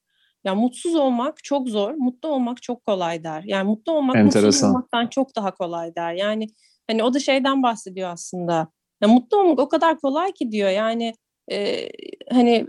[0.46, 3.42] ya mutsuz olmak çok zor, mutlu olmak çok kolay der.
[3.46, 4.44] Yani mutlu olmak Enteresan.
[4.44, 6.12] mutsuz olmaktan çok daha kolay der.
[6.12, 6.46] Yani
[6.90, 8.68] hani o da şeyden bahsediyor aslında.
[9.02, 10.70] Ya mutlu olmak o kadar kolay ki diyor.
[10.70, 11.14] Yani
[11.52, 11.88] e,
[12.30, 12.66] hani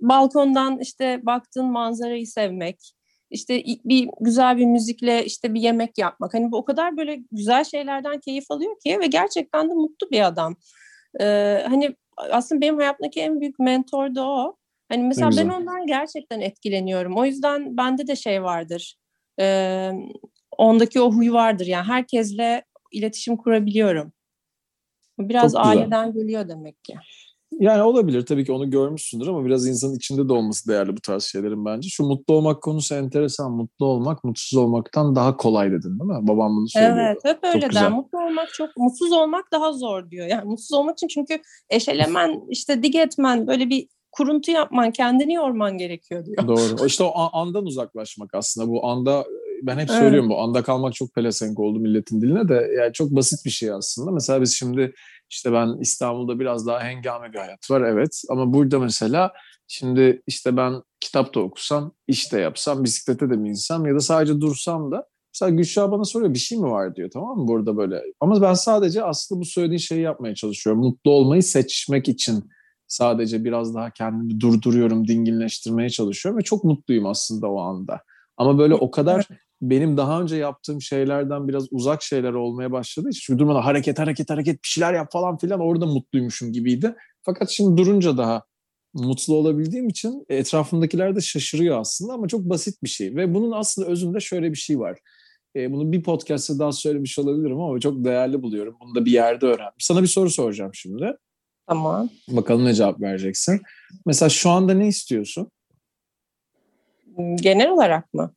[0.00, 2.92] balkondan işte baktığın manzarayı sevmek,
[3.30, 6.34] işte bir güzel bir müzikle işte bir yemek yapmak.
[6.34, 10.26] Hani bu o kadar böyle güzel şeylerden keyif alıyor ki ve gerçekten de mutlu bir
[10.26, 10.56] adam.
[11.20, 14.56] Ee, hani aslında benim hayatımdaki en büyük mentor da o.
[14.88, 17.16] Hani mesela ben ondan gerçekten etkileniyorum.
[17.16, 18.96] O yüzden bende de şey vardır.
[19.40, 19.90] E,
[20.58, 21.66] ondaki o huy vardır.
[21.66, 24.12] Yani herkesle iletişim kurabiliyorum.
[25.18, 26.94] Biraz aileden geliyor demek ki.
[27.60, 31.22] Yani olabilir tabii ki onu görmüşsündür ama biraz insanın içinde de olması değerli bu tarz
[31.22, 31.88] şeylerin bence.
[31.88, 33.52] Şu mutlu olmak konusu enteresan.
[33.52, 36.28] Mutlu olmak mutsuz olmaktan daha kolay dedin değil mi?
[36.28, 36.98] Babam bunu söylüyor.
[36.98, 37.68] Evet hep öyle çok der.
[37.68, 37.90] Güzel.
[37.90, 40.26] Mutlu olmak çok, mutsuz olmak daha zor diyor.
[40.26, 41.38] Yani mutsuz olmak için çünkü
[41.70, 46.48] eşelemen, işte dig etmen, böyle bir kuruntu yapman, kendini yorman gerekiyor diyor.
[46.48, 46.86] Doğru.
[46.86, 48.68] İşte o andan uzaklaşmak aslında.
[48.68, 49.24] Bu anda
[49.62, 50.38] ben hep söylüyorum evet.
[50.38, 52.70] bu anda kalmak çok pelesenk oldu milletin diline de.
[52.78, 54.10] Yani çok basit bir şey aslında.
[54.10, 54.94] Mesela biz şimdi
[55.30, 58.22] işte ben İstanbul'da biraz daha hengame bir hayat var evet.
[58.30, 59.32] Ama burada mesela
[59.68, 64.40] şimdi işte ben kitap da okusam, iş de yapsam, bisiklete de binsem ya da sadece
[64.40, 68.02] dursam da Mesela Gülşah bana soruyor bir şey mi var diyor tamam mı burada böyle.
[68.20, 70.82] Ama ben sadece aslında bu söylediğin şeyi yapmaya çalışıyorum.
[70.82, 72.44] Mutlu olmayı seçmek için
[72.88, 78.02] Sadece biraz daha kendimi durduruyorum, dinginleştirmeye çalışıyorum ve çok mutluyum aslında o anda.
[78.36, 79.28] Ama böyle o kadar
[79.62, 83.10] benim daha önce yaptığım şeylerden biraz uzak şeyler olmaya başladı.
[83.22, 86.94] Çünkü durmadan hareket, hareket, hareket bir şeyler yap falan filan orada mutluymuşum gibiydi.
[87.22, 88.42] Fakat şimdi durunca daha
[88.94, 93.16] mutlu olabildiğim için etrafımdakiler de şaşırıyor aslında ama çok basit bir şey.
[93.16, 94.98] Ve bunun aslında özünde şöyle bir şey var.
[95.56, 98.76] E, bunu bir podcast'ta daha söylemiş olabilirim ama çok değerli buluyorum.
[98.80, 99.74] Bunu da bir yerde öğrendim.
[99.78, 101.16] Sana bir soru soracağım şimdi.
[101.66, 102.10] Tamam.
[102.28, 103.62] Bakalım ne cevap vereceksin.
[104.06, 105.50] Mesela şu anda ne istiyorsun?
[107.34, 108.34] Genel olarak mı?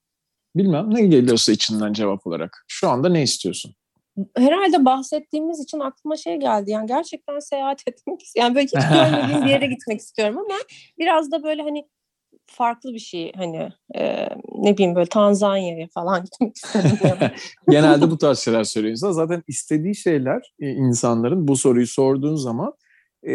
[0.55, 2.65] Bilmem ne geliyorsa içinden cevap olarak.
[2.67, 3.75] Şu anda ne istiyorsun?
[4.37, 6.71] Herhalde bahsettiğimiz için aklıma şey geldi.
[6.71, 8.47] Yani gerçekten seyahat etmek istiyorum.
[8.47, 10.59] Yani böyle hiç görmediğim bir yere gitmek istiyorum ama
[10.99, 11.87] biraz da böyle hani
[12.45, 17.17] farklı bir şey hani e, ne bileyim böyle Tanzanya'ya falan gitmek istiyorum.
[17.69, 19.11] Genelde bu tarz şeyler söylüyor insan.
[19.11, 22.73] Zaten istediği şeyler insanların bu soruyu sorduğun zaman
[23.27, 23.33] e,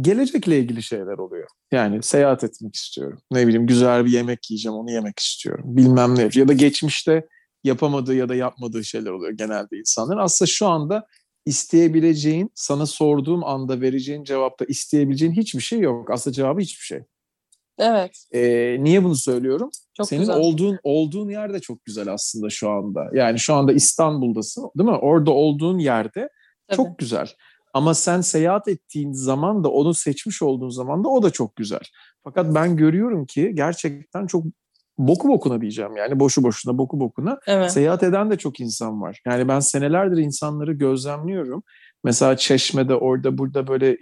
[0.00, 1.48] gelecekle ilgili şeyler oluyor.
[1.72, 3.18] Yani seyahat etmek istiyorum.
[3.30, 5.64] Ne bileyim güzel bir yemek yiyeceğim onu yemek istiyorum.
[5.66, 6.28] Bilmem ne.
[6.34, 7.26] Ya da geçmişte
[7.64, 10.18] yapamadığı ya da yapmadığı şeyler oluyor genelde insanların.
[10.18, 11.06] Aslında şu anda
[11.46, 16.10] isteyebileceğin, sana sorduğum anda vereceğin cevapta isteyebileceğin hiçbir şey yok.
[16.10, 17.00] Aslında cevabı hiçbir şey.
[17.78, 18.24] Evet.
[18.32, 19.70] Ee, niye bunu söylüyorum?
[19.96, 20.36] Çok Senin güzel.
[20.36, 23.10] olduğun olduğun yer de çok güzel aslında şu anda.
[23.14, 24.96] Yani şu anda İstanbul'dasın, değil mi?
[24.96, 26.28] Orada olduğun yerde
[26.68, 26.76] Tabii.
[26.76, 27.32] çok güzel.
[27.74, 31.80] Ama sen seyahat ettiğin zaman da onu seçmiş olduğun zaman da o da çok güzel.
[32.24, 34.44] Fakat ben görüyorum ki gerçekten çok
[34.98, 37.72] boku bokuna diyeceğim yani boşu boşuna boku bokuna evet.
[37.72, 39.20] seyahat eden de çok insan var.
[39.26, 41.62] Yani ben senelerdir insanları gözlemliyorum.
[42.04, 43.96] Mesela Çeşme'de orada burada böyle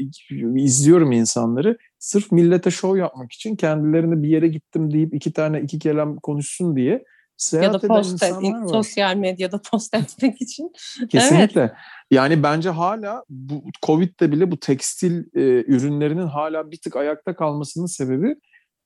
[0.57, 1.79] izliyorum insanları.
[1.99, 6.77] Sırf millete show yapmak için kendilerini bir yere gittim deyip iki tane iki kelam konuşsun
[6.77, 7.05] diye
[7.37, 8.35] seyahat ya da post et,
[8.71, 10.73] sosyal medyada post etmek için.
[11.09, 11.61] Kesinlikle.
[11.61, 11.73] Evet.
[12.11, 15.41] Yani bence hala bu Covid'de bile bu tekstil e,
[15.73, 18.37] ürünlerinin hala bir tık ayakta kalmasının sebebi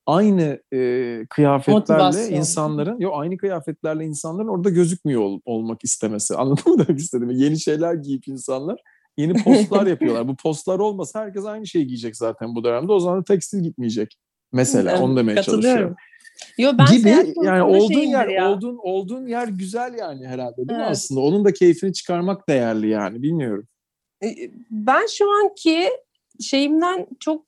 [0.07, 2.39] aynı e, kıyafetlerle Motivasyon.
[2.39, 6.35] insanların yok aynı kıyafetlerle insanların orada gözükmüyor ol, olmak istemesi.
[6.37, 7.31] Anladın mı demek istedim?
[7.31, 8.79] Yeni şeyler giyip insanlar
[9.17, 10.29] yeni postlar yapıyorlar.
[10.29, 12.93] Bu postlar olmasa herkes aynı şeyi giyecek zaten bu dönemde.
[12.93, 14.17] O zaman tekstil gitmeyecek.
[14.53, 15.97] Mesela evet, onu demeye çalışıyorum.
[16.59, 18.51] Yo, ben gibi yani olduğun yer ya.
[18.51, 20.81] olduğun olduğun yer güzel yani herhalde değil evet.
[20.81, 21.21] mi aslında?
[21.21, 23.69] Onun da keyfini çıkarmak değerli yani bilmiyorum.
[24.71, 25.91] Ben şu anki
[26.41, 27.45] şeyimden çok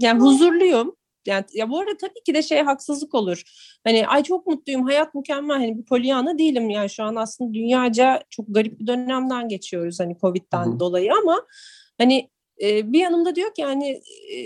[0.00, 0.96] yani huzurluyum
[1.26, 3.42] yani ya bu arada tabii ki de şey haksızlık olur.
[3.84, 5.56] Hani ay çok mutluyum, hayat mükemmel.
[5.56, 10.16] Hani bir polyana değilim yani şu an aslında dünyaca çok garip bir dönemden geçiyoruz hani
[10.20, 10.80] Covid'den Hı-hı.
[10.80, 11.46] dolayı ama
[11.98, 12.31] hani e,
[12.62, 13.90] bir yanımda diyor ki yani
[14.34, 14.38] e,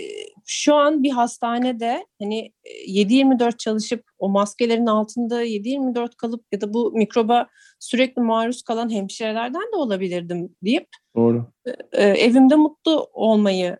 [0.45, 2.51] şu an bir hastanede hani
[2.87, 7.47] 7-24 çalışıp o maskelerin altında 7-24 kalıp ya da bu mikroba
[7.79, 11.45] sürekli maruz kalan hemşirelerden de olabilirdim deyip Doğru.
[11.91, 13.77] E, evimde mutlu olmayı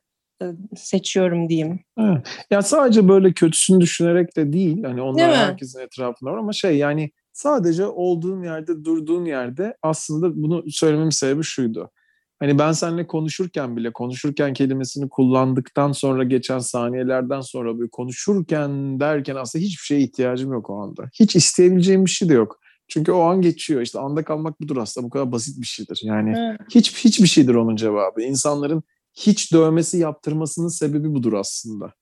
[0.76, 1.80] seçiyorum diyeyim.
[2.00, 2.28] Evet.
[2.52, 4.84] Ya sadece böyle kötüsünü düşünerek de değil.
[4.84, 10.36] Hani onlar değil herkesin etrafında var ama şey yani sadece olduğun yerde, durduğun yerde aslında
[10.36, 11.91] bunu söylememin sebebi şuydu.
[12.39, 19.36] Hani ben seninle konuşurken bile konuşurken kelimesini kullandıktan sonra geçen saniyelerden sonra böyle konuşurken derken
[19.36, 21.10] aslında hiçbir şeye ihtiyacım yok o anda.
[21.19, 22.60] Hiç isteyebileceğim bir şey de yok.
[22.88, 23.82] Çünkü o an geçiyor.
[23.82, 25.06] İşte anda kalmak budur aslında.
[25.06, 26.00] Bu kadar basit bir şeydir.
[26.04, 26.60] Yani evet.
[26.76, 28.21] hiç hiçbir şeydir onun cevabı.
[28.21, 31.93] İnsanların hiç dövmesi yaptırmasının sebebi budur aslında.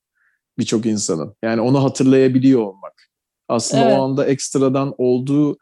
[0.57, 1.35] Birçok insanın.
[1.43, 3.09] Yani onu hatırlayabiliyor olmak.
[3.47, 3.99] Aslında evet.
[3.99, 5.57] o anda ekstradan olduğu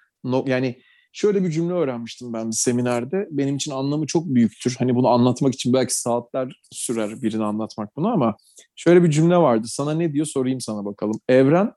[0.45, 0.81] yani
[1.13, 3.27] şöyle bir cümle öğrenmiştim ben bir seminerde.
[3.31, 4.75] Benim için anlamı çok büyüktür.
[4.79, 8.37] Hani bunu anlatmak için belki saatler sürer birini anlatmak bunu ama
[8.75, 9.67] şöyle bir cümle vardı.
[9.67, 11.19] Sana ne diyor sorayım sana bakalım.
[11.29, 11.73] Evren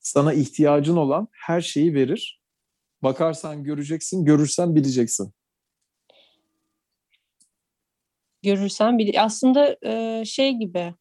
[0.00, 2.40] sana ihtiyacın olan her şeyi verir.
[3.02, 5.32] Bakarsan göreceksin, görürsen bileceksin.
[8.44, 9.76] görürsen bir aslında
[10.24, 10.94] şey gibi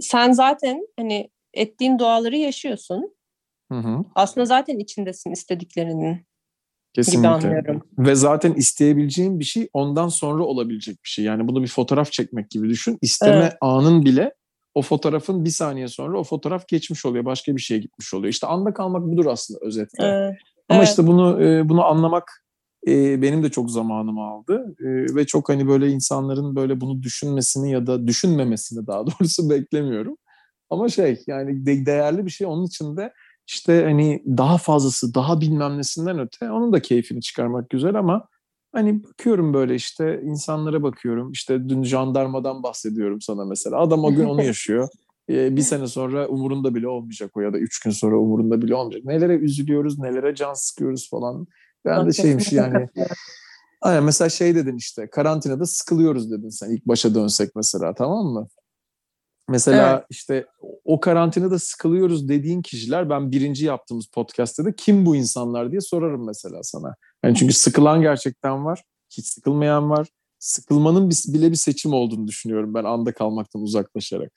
[0.00, 3.17] sen zaten hani ettiğin duaları yaşıyorsun.
[3.72, 4.04] Hı hı.
[4.14, 6.28] Aslında zaten içindesin istediklerinin.
[6.92, 7.80] Kesinlikle.
[7.98, 11.24] Ve zaten isteyebileceğin bir şey ondan sonra olabilecek bir şey.
[11.24, 12.98] Yani bunu bir fotoğraf çekmek gibi düşün.
[13.02, 13.56] İsteme evet.
[13.60, 14.34] anın bile
[14.74, 17.24] o fotoğrafın bir saniye sonra o fotoğraf geçmiş oluyor.
[17.24, 18.32] Başka bir şeye gitmiş oluyor.
[18.32, 20.04] İşte anda kalmak budur aslında özetle.
[20.04, 20.34] Evet.
[20.68, 20.88] Ama evet.
[20.88, 22.44] işte bunu bunu anlamak
[22.86, 27.70] e, benim de çok zamanımı aldı e, ve çok hani böyle insanların böyle bunu düşünmesini
[27.70, 30.16] ya da düşünmemesini daha doğrusu beklemiyorum.
[30.70, 33.12] Ama şey yani de, değerli bir şey onun için de
[33.48, 38.28] işte hani daha fazlası daha bilmem nesinden öte onun da keyfini çıkarmak güzel ama
[38.72, 44.24] hani bakıyorum böyle işte insanlara bakıyorum işte dün jandarmadan bahsediyorum sana mesela adam o gün
[44.24, 44.88] onu yaşıyor.
[45.28, 49.04] bir sene sonra umurunda bile olmayacak o ya da üç gün sonra umurunda bile olmayacak.
[49.04, 51.46] Nelere üzülüyoruz, nelere can sıkıyoruz falan.
[51.84, 52.86] Ben de şeymiş yani.
[53.80, 58.48] Aynen mesela şey dedin işte karantinada sıkılıyoruz dedin sen ilk başa dönsek mesela tamam mı?
[59.48, 60.06] Mesela evet.
[60.10, 60.46] işte
[60.84, 66.26] o karantinada sıkılıyoruz dediğin kişiler ben birinci yaptığımız podcast'te de kim bu insanlar diye sorarım
[66.26, 66.94] mesela sana.
[67.24, 70.08] Yani çünkü sıkılan gerçekten var, hiç sıkılmayan var.
[70.38, 74.32] Sıkılmanın bile bir seçim olduğunu düşünüyorum ben anda kalmaktan uzaklaşarak.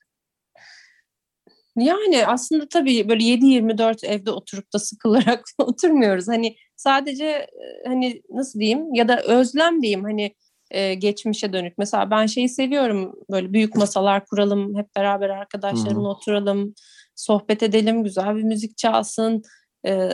[1.78, 6.28] Yani aslında tabii böyle 7-24 evde oturup da sıkılarak oturmuyoruz.
[6.28, 7.48] Hani sadece
[7.88, 10.36] hani nasıl diyeyim ya da özlem diyeyim hani
[10.72, 11.78] e, geçmişe dönük.
[11.78, 16.06] Mesela ben şeyi seviyorum böyle büyük masalar kuralım hep beraber arkadaşlarımla hmm.
[16.06, 16.74] oturalım
[17.16, 19.42] sohbet edelim güzel bir müzik çalsın.
[19.88, 20.10] E,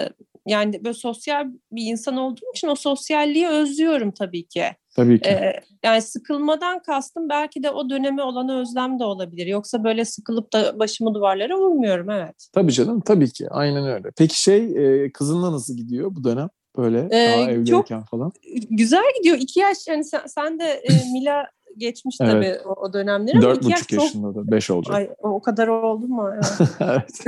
[0.47, 4.63] yani böyle sosyal bir insan olduğum için o sosyalliği özlüyorum tabii ki.
[4.95, 5.29] Tabii ki.
[5.29, 9.47] Ee, yani sıkılmadan kastım belki de o döneme olan özlem de olabilir.
[9.47, 12.47] Yoksa böyle sıkılıp da başımı duvarlara vurmuyorum evet.
[12.53, 14.11] Tabii canım tabii ki aynen öyle.
[14.17, 16.49] Peki şey e, kızınla nasıl gidiyor bu dönem?
[16.77, 18.31] Böyle ee, daha evliyken falan.
[18.69, 19.37] Güzel gidiyor.
[19.39, 22.31] İki yaş yani sen, sen de e, Mila geçmiş evet.
[22.31, 23.41] tabii o, o dönemleri.
[23.41, 24.35] Dört buçuk yaş yaşında çok...
[24.35, 24.51] da.
[24.51, 24.95] Beş olacak.
[24.95, 26.29] Ay, o kadar oldu mu?
[26.79, 27.25] Evet.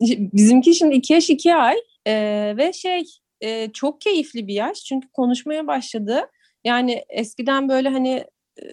[0.32, 1.76] Bizimki şimdi iki yaş iki ay.
[2.06, 3.04] Ee, ve şey
[3.40, 6.20] e, çok keyifli bir yaş çünkü konuşmaya başladı.
[6.64, 8.24] Yani eskiden böyle hani
[8.62, 8.64] e,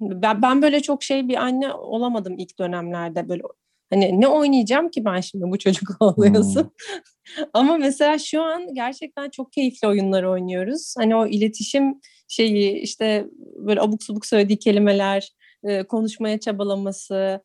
[0.00, 3.42] ben, ben böyle çok şey bir anne olamadım ilk dönemlerde böyle
[3.92, 6.62] hani ne oynayacağım ki ben şimdi bu çocuk oluyorsun.
[6.62, 7.44] Hmm.
[7.52, 10.94] Ama mesela şu an gerçekten çok keyifli oyunlar oynuyoruz.
[10.98, 13.26] Hani o iletişim şeyi işte
[13.56, 15.32] böyle abuk subuk söylediği kelimeler,
[15.88, 17.40] konuşmaya çabalaması,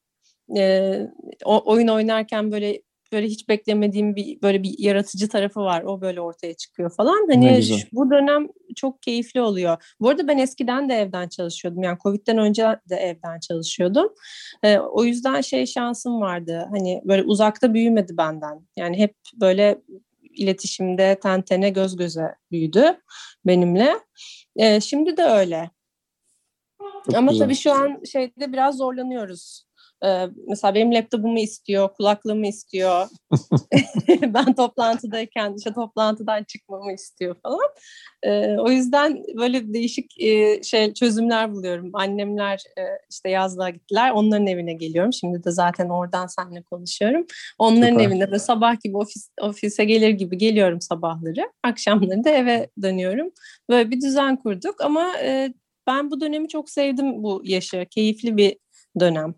[1.45, 5.83] oyun oynarken böyle böyle hiç beklemediğim bir böyle bir yaratıcı tarafı var.
[5.83, 7.27] O böyle ortaya çıkıyor falan.
[7.31, 9.95] Hani şu, bu dönem çok keyifli oluyor.
[9.99, 11.83] Bu arada ben eskiden de evden çalışıyordum.
[11.83, 14.13] Yani Covid'den önce de evden çalışıyordum.
[14.63, 16.67] Ee, o yüzden şey şansım vardı.
[16.71, 18.67] Hani böyle uzakta büyümedi benden.
[18.77, 19.81] Yani hep böyle
[20.21, 22.97] iletişimde ten tene göz göze büyüdü
[23.45, 23.93] benimle.
[24.55, 25.69] Ee, şimdi de öyle.
[27.05, 27.45] Çok Ama güzel.
[27.45, 29.66] tabii şu an şeyde biraz zorlanıyoruz.
[30.05, 33.07] Ee, mesela benim laptopumu istiyor, kulaklığımı istiyor.
[34.21, 37.69] ben toplantıdayken işte toplantıdan çıkmamı istiyor falan.
[38.23, 41.89] Ee, o yüzden böyle değişik e, şey çözümler buluyorum.
[41.93, 44.11] Annemler e, işte yazlığa gittiler.
[44.11, 45.13] Onların evine geliyorum.
[45.13, 47.25] Şimdi de zaten oradan seninle konuşuyorum.
[47.57, 48.05] Onların Süper.
[48.05, 51.51] evinde de sabah gibi ofis ofise gelir gibi geliyorum sabahları.
[51.63, 53.31] Akşamları da eve dönüyorum.
[53.69, 55.53] Böyle bir düzen kurduk ama e,
[55.87, 57.85] ben bu dönemi çok sevdim bu yaşı.
[57.89, 58.57] Keyifli bir
[58.99, 59.35] dönem.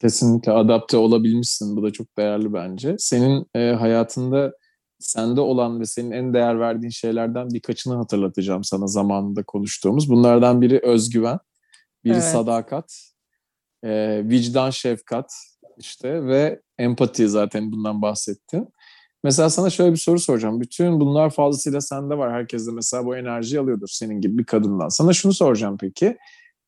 [0.00, 1.76] Kesinlikle adapte olabilmişsin.
[1.76, 2.96] Bu da çok değerli bence.
[2.98, 4.52] Senin e, hayatında
[4.98, 10.10] sende olan ve senin en değer verdiğin şeylerden birkaçını hatırlatacağım sana zamanında konuştuğumuz.
[10.10, 11.38] Bunlardan biri özgüven,
[12.04, 12.24] biri evet.
[12.24, 13.12] sadakat,
[13.84, 15.32] e, vicdan, şefkat
[15.78, 18.68] işte ve empati zaten bundan bahsettin.
[19.24, 20.60] Mesela sana şöyle bir soru soracağım.
[20.60, 22.32] Bütün bunlar fazlasıyla sende var.
[22.32, 24.88] Herkes de mesela bu enerjiyi alıyordur senin gibi bir kadından.
[24.88, 26.16] Sana şunu soracağım peki.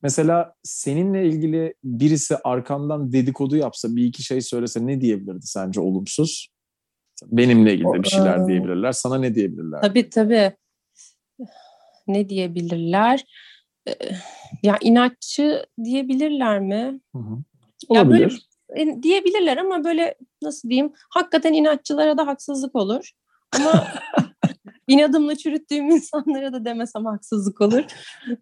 [0.03, 6.47] Mesela seninle ilgili birisi arkandan dedikodu yapsa, bir iki şey söylese ne diyebilirdi sence olumsuz?
[7.25, 8.91] Benimle ilgili de bir şeyler diyebilirler.
[8.91, 9.81] Sana ne diyebilirler?
[9.81, 10.51] Tabii tabii.
[12.07, 13.25] Ne diyebilirler?
[14.63, 16.99] Ya inatçı diyebilirler mi?
[17.15, 17.37] Hı hı.
[17.87, 18.47] Olabilir.
[18.69, 20.93] Ya böyle, diyebilirler ama böyle nasıl diyeyim?
[21.09, 23.11] Hakikaten inatçılara da haksızlık olur.
[23.55, 23.87] Ama
[24.87, 27.83] inadımla çürüttüğüm insanlara da demesem haksızlık olur.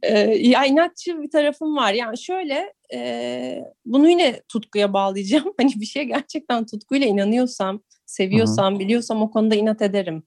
[0.02, 1.94] Ee, ya inatçı bir tarafım var.
[1.94, 5.54] Yani şöyle e, bunu yine tutkuya bağlayacağım.
[5.58, 8.80] Hani bir şeye gerçekten tutkuyla inanıyorsam, seviyorsam, Hı-hı.
[8.80, 10.24] biliyorsam o konuda inat ederim.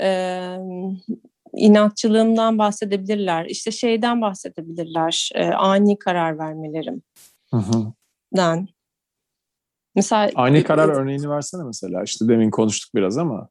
[0.00, 0.56] Ee,
[1.52, 3.44] inatçılığımdan bahsedebilirler.
[3.44, 5.30] İşte şeyden bahsedebilirler.
[5.34, 7.02] E, ani karar vermelerim.
[8.36, 8.68] Den.
[9.94, 12.02] Mesela ani karar örneğini versene mesela.
[12.02, 13.48] İşte demin konuştuk biraz ama.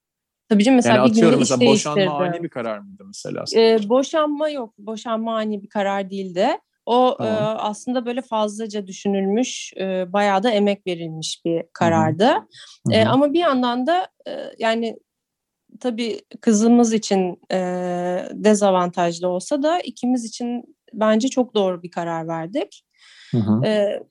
[0.54, 3.44] Tabii canım mesela yani bir atıyorum mesela boşanma ani bir karar mıydı mesela?
[3.56, 4.74] Ee, boşanma yok.
[4.78, 6.48] Boşanma ani bir karar değildi.
[6.86, 7.34] O tamam.
[7.34, 12.28] e, aslında böyle fazlaca düşünülmüş, e, bayağı da emek verilmiş bir karardı.
[12.28, 12.39] Hı
[12.88, 12.94] hı.
[12.94, 14.98] E, ama bir yandan da e, yani
[15.80, 17.58] tabii kızımız için e,
[18.32, 22.84] dezavantajlı olsa da ikimiz için bence çok doğru bir karar verdik.
[23.32, 23.66] Hı hı.
[23.66, 24.04] E,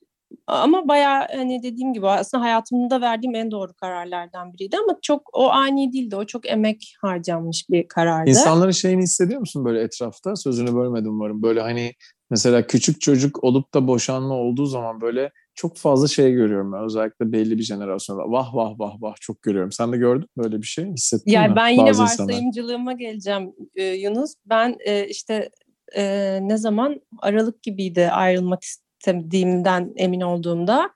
[0.47, 5.51] ama bayağı hani dediğim gibi aslında hayatımda verdiğim en doğru kararlardan biriydi ama çok o
[5.51, 6.17] ani değildi.
[6.17, 8.31] O çok emek harcanmış bir karardı.
[8.31, 10.37] İnsanların şeyini hissediyor musun böyle etrafta?
[10.37, 11.43] Sözünü bölmedim umarım.
[11.43, 11.93] Böyle hani
[12.31, 16.73] mesela küçük çocuk olup da boşanma olduğu zaman böyle çok fazla şey görüyorum.
[16.85, 18.23] Özellikle belli bir jenerasyonda.
[18.23, 19.73] Vah vah vah vah çok görüyorum.
[19.73, 20.93] Sen de gördün mü böyle bir şey?
[20.93, 21.57] Hissettin yani mi?
[21.57, 23.11] Ben yine Bazı varsayımcılığıma insanlar.
[23.11, 24.35] geleceğim e, Yunus.
[24.47, 25.51] Ben e, işte
[25.97, 30.91] e, ne zaman Aralık gibiydi ayrılmak istedim istemediğimden emin olduğumda.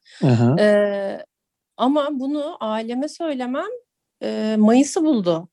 [0.59, 1.19] E,
[1.77, 3.71] ama bunu aileme söylemem
[4.23, 5.49] e, Mayıs'ı buldu.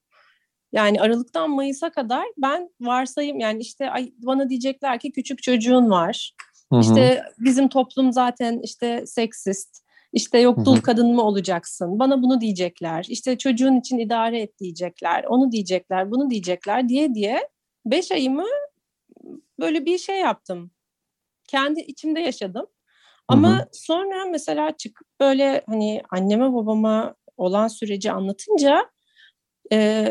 [0.71, 6.33] Yani Aralık'tan Mayıs'a kadar ben varsayım yani işte bana diyecekler ki küçük çocuğun var.
[6.71, 6.81] Hı hı.
[6.81, 9.83] İşte bizim toplum zaten işte seksist.
[10.13, 11.99] İşte yok dul kadın mı olacaksın?
[11.99, 13.05] Bana bunu diyecekler.
[13.09, 15.23] İşte çocuğun için idare et diyecekler.
[15.23, 17.49] Onu diyecekler, bunu diyecekler diye diye
[17.85, 18.45] beş ayımı
[19.59, 20.71] böyle bir şey yaptım
[21.53, 22.65] kendi içimde yaşadım.
[23.27, 23.67] Ama Hı-hı.
[23.71, 28.89] sonra mesela çıkıp böyle hani anneme babama olan süreci anlatınca
[29.71, 30.07] e,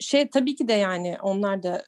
[0.00, 1.84] şey tabii ki de yani onlar da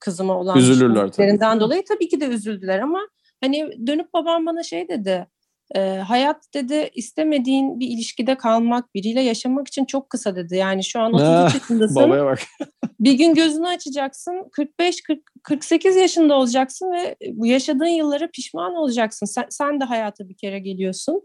[0.00, 1.60] kızıma olan üzülürler tabii.
[1.60, 3.00] dolayı tabii ki de üzüldüler ama
[3.40, 5.26] hani dönüp babam bana şey dedi
[5.74, 10.56] e, hayat dedi istemediğin bir ilişkide kalmak, biriyle yaşamak için çok kısa dedi.
[10.56, 11.96] Yani şu an 33 yaşındasın.
[11.96, 12.38] Babaya bak.
[13.00, 14.48] bir gün gözünü açacaksın.
[14.52, 19.26] 45 40, 48 yaşında olacaksın ve bu yaşadığın yıllara pişman olacaksın.
[19.26, 21.22] Sen, sen de hayata bir kere geliyorsun.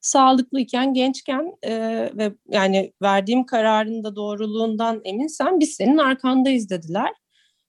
[0.00, 1.72] Sağlıklıyken, gençken e,
[2.16, 7.10] ve yani verdiğim kararın da doğruluğundan eminsen biz senin arkandayız dediler.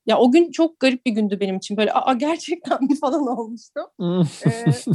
[0.05, 1.77] Ya o gün çok garip bir gündü benim için.
[1.77, 3.79] Böyle aa gerçekten mi falan olmuştu.
[4.45, 4.91] ee,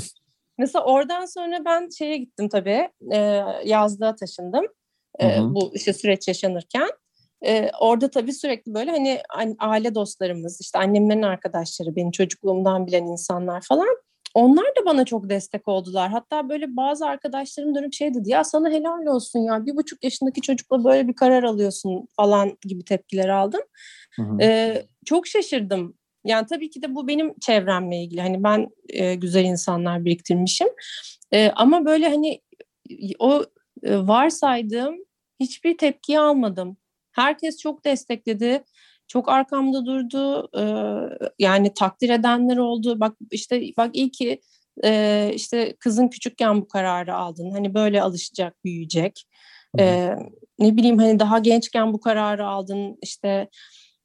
[0.58, 3.18] Mesela oradan sonra ben şeye gittim tabii, e,
[3.64, 4.64] yazlığa taşındım.
[5.22, 6.88] E, bu işte süreç yaşanırken.
[7.46, 13.60] e, orada tabii sürekli böyle hani aile dostlarımız, işte annemlerin arkadaşları, benim çocukluğumdan bilen insanlar
[13.60, 13.96] falan
[14.34, 16.10] onlar da bana çok destek oldular.
[16.10, 20.40] Hatta böyle bazı arkadaşlarım dönüp şey dedi ya sana helal olsun ya bir buçuk yaşındaki
[20.40, 23.60] çocukla böyle bir karar alıyorsun falan gibi tepkiler aldım.
[24.16, 24.42] Hı hı.
[24.42, 25.94] Ee, çok şaşırdım.
[26.24, 28.20] Yani tabii ki de bu benim çevremle ilgili.
[28.20, 30.68] Hani ben e, güzel insanlar biriktirmişim.
[31.32, 32.40] E, ama böyle hani
[33.18, 33.44] o
[33.82, 34.96] e, varsaydığım
[35.40, 36.76] hiçbir tepki almadım.
[37.12, 38.64] Herkes çok destekledi
[39.08, 40.50] çok arkamda durdu.
[40.58, 40.62] E,
[41.38, 43.00] yani takdir edenler oldu.
[43.00, 44.40] Bak işte bak iyi ki
[44.84, 47.50] e, işte kızın küçükken bu kararı aldın.
[47.50, 49.24] Hani böyle alışacak, büyüyecek.
[49.78, 50.14] E,
[50.58, 52.98] ne bileyim hani daha gençken bu kararı aldın.
[53.02, 53.48] İşte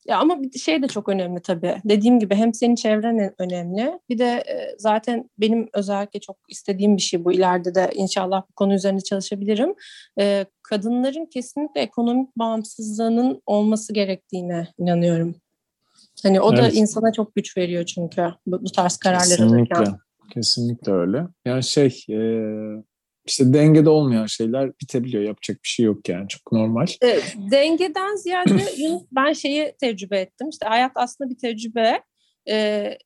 [0.08, 1.76] ya ama bir şey de çok önemli tabii.
[1.86, 4.00] Dediğim gibi hem senin çevren önemli.
[4.10, 7.32] Bir de e, zaten benim özellikle çok istediğim bir şey bu.
[7.32, 9.74] İleride de inşallah bu konu üzerinde çalışabilirim.
[10.20, 15.36] E, kadınların kesinlikle ekonomik bağımsızlığının olması gerektiğine inanıyorum.
[16.24, 16.64] Hani o evet.
[16.64, 19.76] da insana çok güç veriyor çünkü bu, bu tarz kararlar Kesinlikle.
[19.76, 19.98] alırken.
[20.34, 21.28] Kesinlikle öyle.
[21.46, 22.20] Yani şey e,
[23.28, 25.24] işte dengede olmayan şeyler bitebiliyor.
[25.24, 26.28] Yapacak bir şey yok yani.
[26.28, 26.88] Çok normal.
[27.02, 28.64] Evet, dengeden ziyade
[29.12, 30.50] ben şeyi tecrübe ettim.
[30.50, 32.02] İşte hayat aslında bir tecrübe.
[32.50, 32.98] Ee,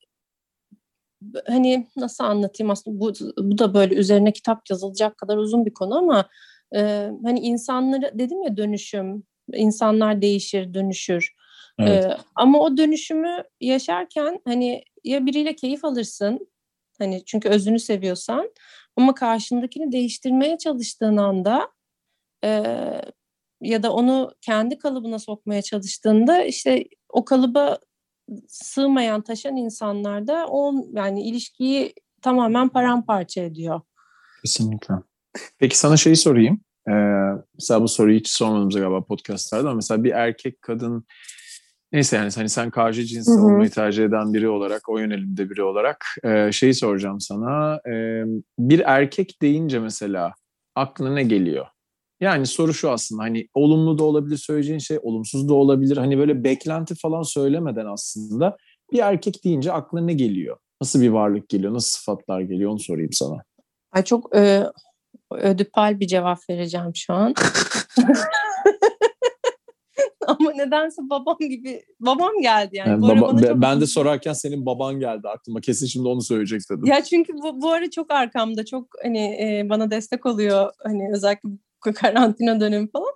[1.47, 5.97] hani nasıl anlatayım aslında bu, bu da böyle üzerine kitap yazılacak kadar uzun bir konu
[5.97, 6.29] ama
[6.75, 11.31] e, hani insanları dedim ya dönüşüm, insanlar değişir, dönüşür.
[11.79, 12.05] Evet.
[12.05, 16.47] E, ama o dönüşümü yaşarken hani ya biriyle keyif alırsın
[16.99, 18.51] hani çünkü özünü seviyorsan
[18.95, 21.71] ama karşındakini değiştirmeye çalıştığın anda
[22.43, 22.49] e,
[23.61, 27.79] ya da onu kendi kalıbına sokmaya çalıştığında işte o kalıba
[28.47, 33.81] sığmayan, taşan insanlar da o yani ilişkiyi tamamen paramparça ediyor.
[34.41, 34.95] Kesinlikle.
[35.59, 36.61] Peki sana şeyi sorayım.
[36.87, 36.91] Ee,
[37.53, 41.05] mesela bu soruyu hiç sormadığımız galiba podcastlarda ama mesela bir erkek kadın
[41.93, 46.05] Neyse yani hani sen karşı cins olmayı tercih eden biri olarak, o yönelimde biri olarak
[46.23, 47.75] e, şeyi soracağım sana.
[47.75, 48.23] E,
[48.59, 50.33] bir erkek deyince mesela
[50.75, 51.65] aklına ne geliyor?
[52.21, 55.97] Yani soru şu aslında hani olumlu da olabilir söyleyeceğin şey, olumsuz da olabilir.
[55.97, 58.57] Hani böyle beklenti falan söylemeden aslında
[58.91, 60.57] bir erkek deyince aklına ne geliyor?
[60.81, 63.43] Nasıl bir varlık geliyor, nasıl sıfatlar geliyor onu sorayım sana.
[63.91, 64.63] Ay çok e,
[65.31, 67.33] ödüpal bir cevap vereceğim şu an.
[70.27, 72.89] ama nedense babam gibi babam geldi yani.
[72.89, 75.61] yani baba, be, ben de sorarken senin baban geldi aklıma.
[75.61, 76.85] Kesin şimdi onu söyleyecek dedim.
[76.85, 81.49] Ya çünkü bu, bu ara çok arkamda çok hani e, bana destek oluyor hani özellikle
[81.95, 83.13] karantina dönemi falan.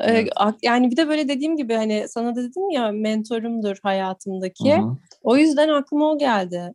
[0.00, 0.32] E, evet.
[0.62, 4.76] Yani bir de böyle dediğim gibi hani sana da dedim ya mentorumdur hayatımdaki.
[4.76, 4.96] Hı-hı.
[5.22, 6.74] O yüzden aklıma o geldi.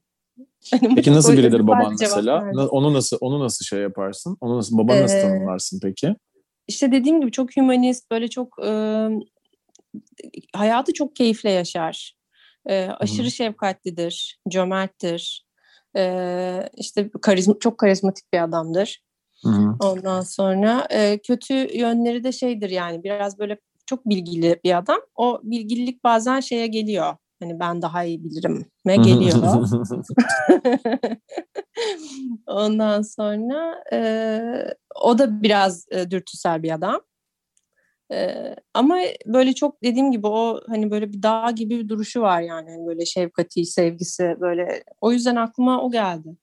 [0.72, 2.52] Hani peki nasıl biridir baban mesela?
[2.70, 4.38] Onu nasıl onu nasıl şey yaparsın?
[4.42, 6.16] Onu nasıl babanı nasıl ee, tanımlarsın peki?
[6.68, 8.70] İşte dediğim gibi çok humanist, böyle çok e,
[10.54, 12.16] hayatı çok keyifle yaşar.
[12.70, 13.32] E, aşırı Hı.
[13.32, 15.48] şefkatlidir, cömerttir.
[15.98, 19.04] E, işte karizma, çok karizmatik bir adamdır.
[19.44, 19.76] Hı.
[19.80, 25.00] Ondan sonra e, kötü yönleri de şeydir yani biraz böyle çok bilgili bir adam.
[25.16, 27.16] O bilgililik bazen şeye geliyor.
[27.40, 29.38] Hani ben daha iyi bilirim me geliyor.
[32.48, 34.42] Ondan sonra e,
[35.02, 37.02] o da biraz e, dürtüsel bir adam.
[38.12, 42.42] Ee, ama böyle çok dediğim gibi o hani böyle bir dağ gibi bir duruşu var
[42.42, 44.84] yani hani böyle şefkati, sevgisi böyle.
[45.02, 46.36] O yüzden aklıma o geldi.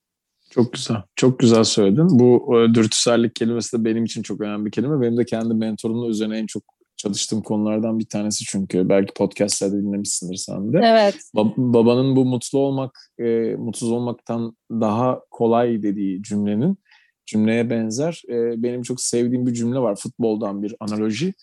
[0.50, 0.96] Çok güzel.
[1.16, 2.09] Çok güzel söyledin.
[2.11, 5.00] Bu e, dürtüsellik kelimesi de benim için çok önemli bir kelime.
[5.00, 6.62] Benim de kendi mentorumla üzerine en çok
[6.96, 8.88] çalıştığım konulardan bir tanesi çünkü.
[8.88, 10.81] Belki podcastlerde dinlemişsindir sen de.
[10.85, 11.16] Evet.
[11.35, 16.79] Ba- babanın bu mutlu olmak, e, mutsuz olmaktan daha kolay dediği cümlenin
[17.26, 18.22] cümleye benzer.
[18.28, 19.96] E, benim çok sevdiğim bir cümle var.
[19.96, 21.34] Futboldan bir analoji.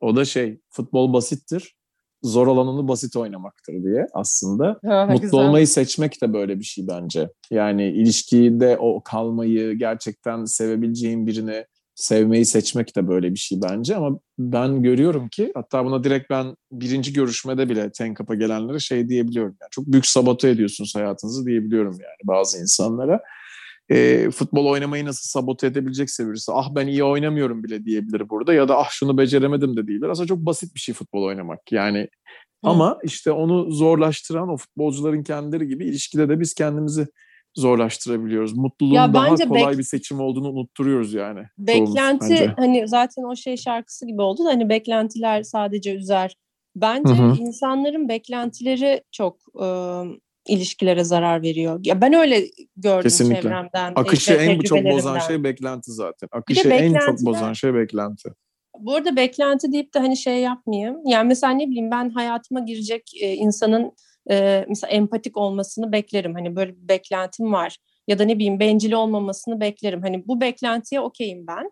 [0.00, 1.76] O da şey futbol basittir.
[2.22, 4.80] Zor olanını basit oynamaktır diye aslında.
[4.86, 5.40] Ha, Mutlu güzel.
[5.40, 7.30] olmayı seçmek de böyle bir şey bence.
[7.50, 14.18] Yani ilişkide o kalmayı gerçekten sevebileceğin birini sevmeyi seçmek de böyle bir şey bence ama
[14.38, 19.56] ben görüyorum ki hatta buna direkt ben birinci görüşmede bile Tenkap'a gelenlere şey diyebiliyorum.
[19.60, 23.20] Yani çok büyük sabote ediyorsunuz hayatınızı diyebiliyorum yani bazı insanlara
[23.88, 28.68] e, futbol oynamayı nasıl sabote edebilecekse birisi ah ben iyi oynamıyorum bile diyebilir burada ya
[28.68, 30.08] da ah şunu beceremedim de diyebilir.
[30.08, 32.70] Aslında çok basit bir şey futbol oynamak yani Hı.
[32.70, 37.06] ama işte onu zorlaştıran o futbolcuların kendileri gibi ilişkide de biz kendimizi
[37.54, 38.56] zorlaştırabiliyoruz.
[38.56, 41.40] Mutluluğun ya daha kolay bir seçim olduğunu unutturuyoruz yani.
[41.58, 46.36] Beklenti hani zaten o şey şarkısı gibi oldu da hani beklentiler sadece üzer.
[46.76, 47.36] Bence Hı-hı.
[47.38, 50.06] insanların beklentileri çok ıı,
[50.48, 51.80] ilişkilere zarar veriyor.
[51.84, 53.42] Ya ben öyle gördüm Kesinlikle.
[53.42, 53.92] çevremden.
[53.96, 56.28] Akışı en çok bozan şey beklenti zaten.
[56.32, 58.28] Akışı en çok bozan şey beklenti.
[58.78, 60.96] Bu arada beklenti deyip de hani şey yapmayayım.
[61.06, 63.92] Yani mesela ne bileyim ben hayatıma girecek e, insanın
[64.30, 66.34] e, mesela empatik olmasını beklerim.
[66.34, 67.76] Hani böyle bir beklentim var.
[68.08, 70.02] Ya da ne bileyim bencil olmamasını beklerim.
[70.02, 71.70] Hani bu beklentiye okeyim ben.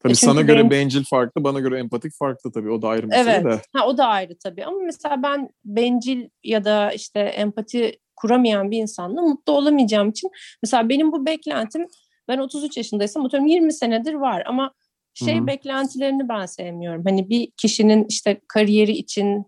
[0.00, 0.70] Tabii e sana göre ben...
[0.70, 2.70] bencil farklı, bana göre empatik farklı tabii.
[2.70, 3.44] O da ayrı mesele evet.
[3.44, 3.62] de.
[3.72, 4.64] Ha, o da ayrı tabii.
[4.64, 10.30] Ama mesela ben bencil ya da işte empati kuramayan bir insanla mutlu olamayacağım için
[10.62, 11.86] mesela benim bu beklentim
[12.28, 14.72] ben 33 yaşındaysam atıyorum 20 senedir var ama
[15.14, 15.46] şey Hı-hı.
[15.46, 17.04] beklentilerini ben sevmiyorum.
[17.06, 19.46] Hani bir kişinin işte kariyeri için,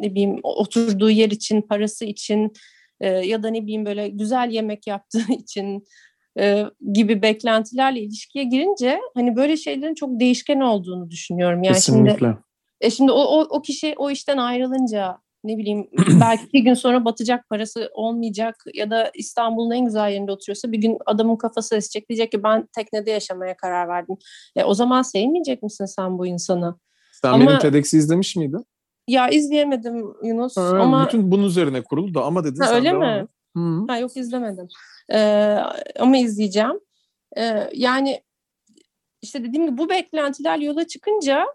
[0.00, 2.52] ne bileyim oturduğu yer için, parası için
[3.00, 5.84] e, ya da ne bileyim böyle güzel yemek yaptığı için
[6.38, 11.62] e, gibi beklentilerle ilişkiye girince hani böyle şeylerin çok değişken olduğunu düşünüyorum.
[11.62, 12.18] Yani Kesinlikle.
[12.18, 12.36] Şimdi,
[12.80, 17.04] e şimdi o, o, o kişi o işten ayrılınca ne bileyim belki bir gün sonra
[17.04, 22.08] batacak parası olmayacak ya da İstanbul'un en güzel yerinde oturuyorsa bir gün adamın kafası esecek
[22.08, 24.16] diyecek ki ben teknede yaşamaya karar verdim.
[24.56, 26.74] E, o zaman sevmeyecek misin sen bu insanı?
[27.22, 28.66] Sen ama, benim TEDx'i izlemiş miydin?
[29.08, 31.06] Ya izleyemedim Yunus ha, ama...
[31.06, 33.26] Bütün bunun üzerine kuruldu da ama dedin ha, sen Öyle mi?
[33.56, 33.84] Hı.
[33.88, 34.68] Ha, yok izlemedim.
[35.12, 35.58] Ee,
[35.98, 36.80] ama izleyeceğim.
[37.36, 38.20] Ee, yani
[39.22, 41.46] işte dediğim gibi bu beklentiler yola çıkınca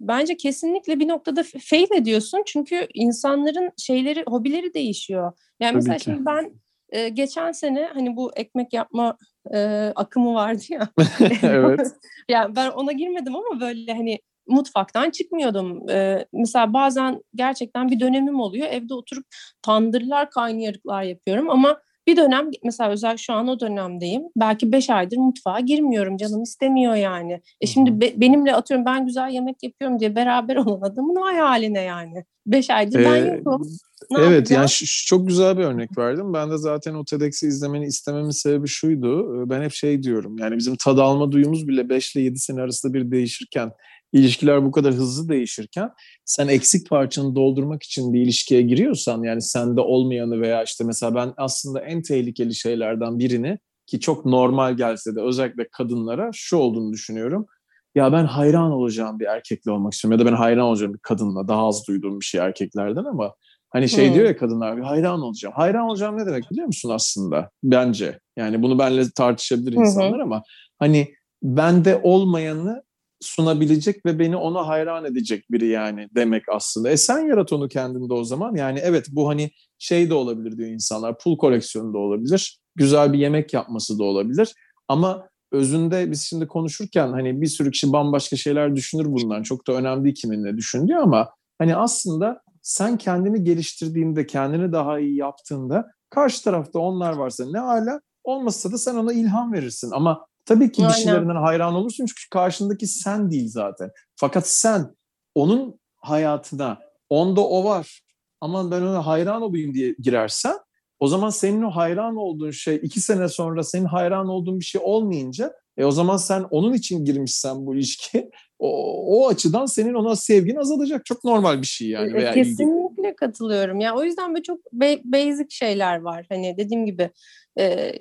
[0.00, 2.42] bence kesinlikle bir noktada fail ediyorsun.
[2.46, 5.32] Çünkü insanların şeyleri, hobileri değişiyor.
[5.60, 6.04] Yani Tabii mesela ki.
[6.04, 6.52] şimdi ben
[6.88, 9.18] e, geçen sene hani bu ekmek yapma
[9.54, 10.88] e, akımı vardı ya.
[11.42, 11.92] evet.
[12.28, 15.90] yani ben ona girmedim ama böyle hani mutfaktan çıkmıyordum.
[15.90, 18.66] Ee, mesela bazen gerçekten bir dönemim oluyor.
[18.70, 19.26] Evde oturup
[19.62, 24.22] tandırlar, kaynayarıklar yapıyorum ama bir dönem mesela özel şu an o dönemdeyim.
[24.36, 26.16] Belki beş aydır mutfağa girmiyorum.
[26.16, 27.40] Canım istemiyor yani.
[27.60, 31.80] E şimdi be, benimle atıyorum ben güzel yemek yapıyorum diye beraber olan adamın vay haline
[31.80, 32.24] yani.
[32.46, 33.66] Beş aydır ee, ben yokum.
[34.10, 34.60] Ne evet yapacağım?
[34.60, 36.32] yani şu, çok güzel bir örnek verdim.
[36.32, 39.44] Ben de zaten o TEDx'i izlemeni istememin sebebi şuydu.
[39.50, 42.94] Ben hep şey diyorum yani bizim tad alma duyumuz bile 5 ile 7 sene arasında
[42.94, 43.72] bir değişirken
[44.14, 45.90] ilişkiler bu kadar hızlı değişirken
[46.24, 51.32] sen eksik parçanı doldurmak için bir ilişkiye giriyorsan yani sende olmayanı veya işte mesela ben
[51.36, 57.46] aslında en tehlikeli şeylerden birini ki çok normal gelse de özellikle kadınlara şu olduğunu düşünüyorum.
[57.94, 61.48] Ya ben hayran olacağım bir erkekle olmak istiyorum ya da ben hayran olacağım bir kadınla
[61.48, 63.34] daha az duyduğum bir şey erkeklerden ama
[63.70, 64.14] hani şey hmm.
[64.14, 65.54] diyor ya kadınlar hayran olacağım.
[65.56, 68.20] Hayran olacağım ne demek biliyor musun aslında bence?
[68.36, 70.22] Yani bunu benle tartışabilir insanlar hmm.
[70.22, 70.42] ama
[70.78, 72.82] hani bende olmayanı
[73.24, 76.90] sunabilecek ve beni ona hayran edecek biri yani demek aslında.
[76.90, 78.54] E sen yarat onu kendinde o zaman.
[78.54, 81.18] Yani evet bu hani şey de olabilir diyor insanlar.
[81.18, 82.58] Pul koleksiyonu da olabilir.
[82.76, 84.54] Güzel bir yemek yapması da olabilir.
[84.88, 89.42] Ama özünde biz şimdi konuşurken hani bir sürü kişi bambaşka şeyler düşünür bundan.
[89.42, 95.00] Çok da önemli değil kimin ne düşündüğü ama hani aslında sen kendini geliştirdiğinde, kendini daha
[95.00, 99.90] iyi yaptığında karşı tarafta onlar varsa ne hala olmasa da sen ona ilham verirsin.
[99.90, 103.90] Ama Tabii ki bir şeylerinden hayran olursun çünkü karşındaki sen değil zaten.
[104.16, 104.94] Fakat sen
[105.34, 106.78] onun hayatına,
[107.08, 108.00] onda o var
[108.40, 110.56] ama ben ona hayran olayım diye girersen
[111.00, 114.80] o zaman senin o hayran olduğun şey iki sene sonra senin hayran olduğun bir şey
[114.84, 118.68] olmayınca e o zaman sen onun için girmişsen bu ilişki o,
[119.06, 121.06] o açıdan senin ona sevgin azalacak.
[121.06, 122.10] Çok normal bir şey yani.
[122.10, 123.16] E, veya Kesinlikle ilgi.
[123.16, 123.80] katılıyorum.
[123.80, 124.72] Ya yani o yüzden böyle çok
[125.04, 126.26] basic şeyler var.
[126.28, 127.10] Hani dediğim gibi
[127.58, 127.92] e,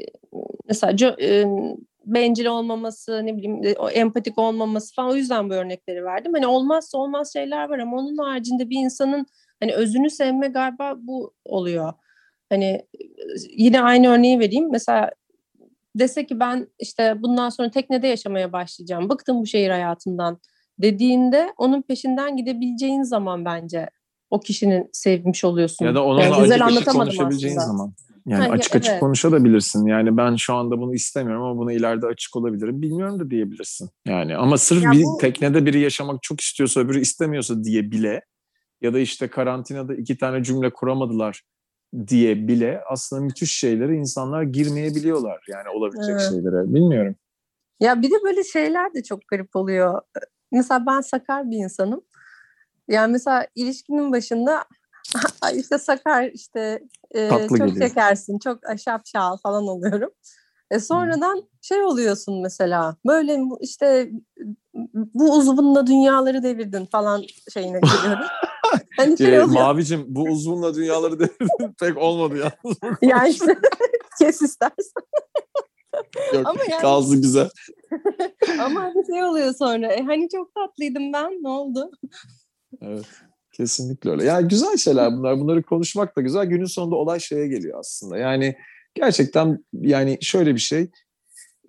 [0.68, 1.46] mesela e,
[2.06, 6.34] bencil olmaması, ne bileyim e, empatik olmaması falan o yüzden bu örnekleri verdim.
[6.34, 9.26] Hani olmazsa olmaz şeyler var ama onun haricinde bir insanın
[9.60, 11.94] hani özünü sevme galiba bu oluyor.
[12.50, 13.04] Hani e,
[13.50, 14.72] yine aynı örneği vereyim.
[14.72, 15.12] Mesela
[15.96, 19.10] dese ki ben işte bundan sonra teknede yaşamaya başlayacağım.
[19.10, 20.40] Bıktım bu şehir hayatından
[20.80, 23.90] dediğinde onun peşinden gidebileceğin zaman bence
[24.30, 25.86] o kişinin sevmiş oluyorsun.
[25.86, 27.68] Ya da onunla yani güzel açık konuşabileceğin aslında.
[27.68, 27.94] zaman.
[28.26, 29.00] Yani ha, açık açık evet.
[29.00, 29.86] konuşabilirsin.
[29.86, 32.82] Yani ben şu anda bunu istemiyorum ama buna ileride açık olabilirim.
[32.82, 33.90] Bilmiyorum da diyebilirsin.
[34.08, 35.18] Yani ama sırf ya bir bu...
[35.22, 38.22] teknede biri yaşamak çok istiyorsa öbürü istemiyorsa diye bile
[38.82, 41.42] ya da işte karantinada iki tane cümle kuramadılar
[42.08, 45.46] diye bile aslında müthiş şeylere insanlar girmeyebiliyorlar.
[45.50, 46.30] Yani olabilecek evet.
[46.30, 46.74] şeylere.
[46.74, 47.16] Bilmiyorum.
[47.80, 50.02] Ya bir de böyle şeyler de çok garip oluyor.
[50.52, 52.02] Mesela ben sakar bir insanım.
[52.88, 54.66] Yani mesela ilişkinin başında
[55.56, 57.88] işte sakar işte e, çok geliyor.
[57.88, 60.10] şekersin, çok şapşal falan oluyorum.
[60.72, 61.48] E sonradan hmm.
[61.62, 64.12] şey oluyorsun mesela böyle işte
[64.94, 67.24] bu uzvunla dünyaları devirdin falan
[67.54, 68.26] şeyine geliyorum.
[68.98, 72.52] hani şey e, Mavicim bu uzvunla dünyaları devirdin pek olmadı ya.
[73.02, 73.58] yani işte
[74.20, 75.04] kes istersen.
[76.34, 77.50] Yok Ama yani, kalsın güzel.
[78.60, 81.92] Ama hani şey oluyor sonra e, hani çok tatlıydım ben ne oldu?
[82.82, 83.06] evet.
[83.54, 84.24] Kesinlikle öyle.
[84.24, 85.40] Yani güzel şeyler bunlar.
[85.40, 86.46] Bunları konuşmak da güzel.
[86.46, 88.18] Günün sonunda olay şeye geliyor aslında.
[88.18, 88.56] Yani
[88.96, 90.88] gerçekten yani şöyle bir şey.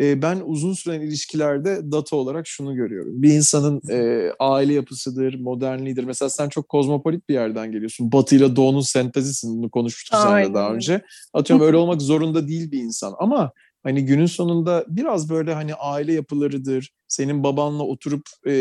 [0.01, 3.22] e, ben uzun süren ilişkilerde data olarak şunu görüyorum.
[3.22, 6.05] Bir insanın e, aile yapısıdır, modernliğidir.
[6.05, 8.12] Mesela sen çok kozmopolit bir yerden geliyorsun.
[8.12, 9.59] Batı ile Doğu'nun sentezisin.
[9.59, 11.03] Bunu konuşmuştuk seninle daha önce.
[11.35, 13.14] Atıyorum öyle olmak zorunda değil bir insan.
[13.18, 13.53] Ama
[13.85, 16.93] hani günün sonunda biraz böyle hani aile yapılarıdır.
[17.09, 18.53] Senin babanla oturup e,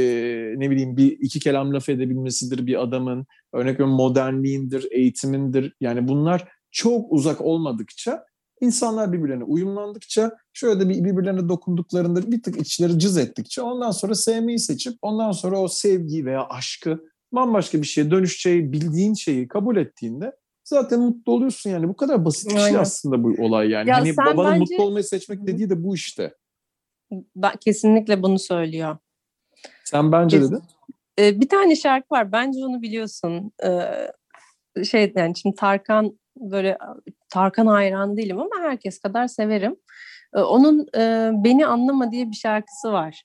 [0.58, 3.26] ne bileyim bir iki kelam laf edebilmesidir bir adamın.
[3.54, 5.74] Örnek veriyorum modernliğindir, eğitimindir.
[5.82, 8.24] Yani bunlar çok uzak olmadıkça
[8.62, 14.16] insanlar birbirlerine uyumlandıkça şöyle de bir birbirlerine dokunduklarında bir tık içleri cız ettikçe ondan sonra
[14.16, 17.00] sevmeyi seçip ondan sonra o sevgi veya aşkı
[17.32, 20.32] bambaşka bir şeye dönüşeceği bildiğin şeyi kabul ettiğinde
[20.74, 21.88] zaten mutlu oluyorsun yani.
[21.88, 23.90] Bu kadar basit bir şey aslında bu olay yani.
[23.90, 24.60] Ya hani babanın bence...
[24.60, 26.34] mutlu olmayı seçmek dediği de bu işte.
[27.36, 28.98] Ben, kesinlikle bunu söylüyor.
[29.84, 30.52] Sen bence Kesin...
[30.52, 30.64] dedin.
[31.20, 32.32] Ee, bir tane şarkı var.
[32.32, 33.52] Bence onu biliyorsun.
[33.64, 36.78] Ee, şey yani şimdi Tarkan böyle
[37.30, 39.76] Tarkan hayran değilim ama herkes kadar severim.
[40.36, 43.24] Ee, onun e, Beni Anlama diye bir şarkısı var.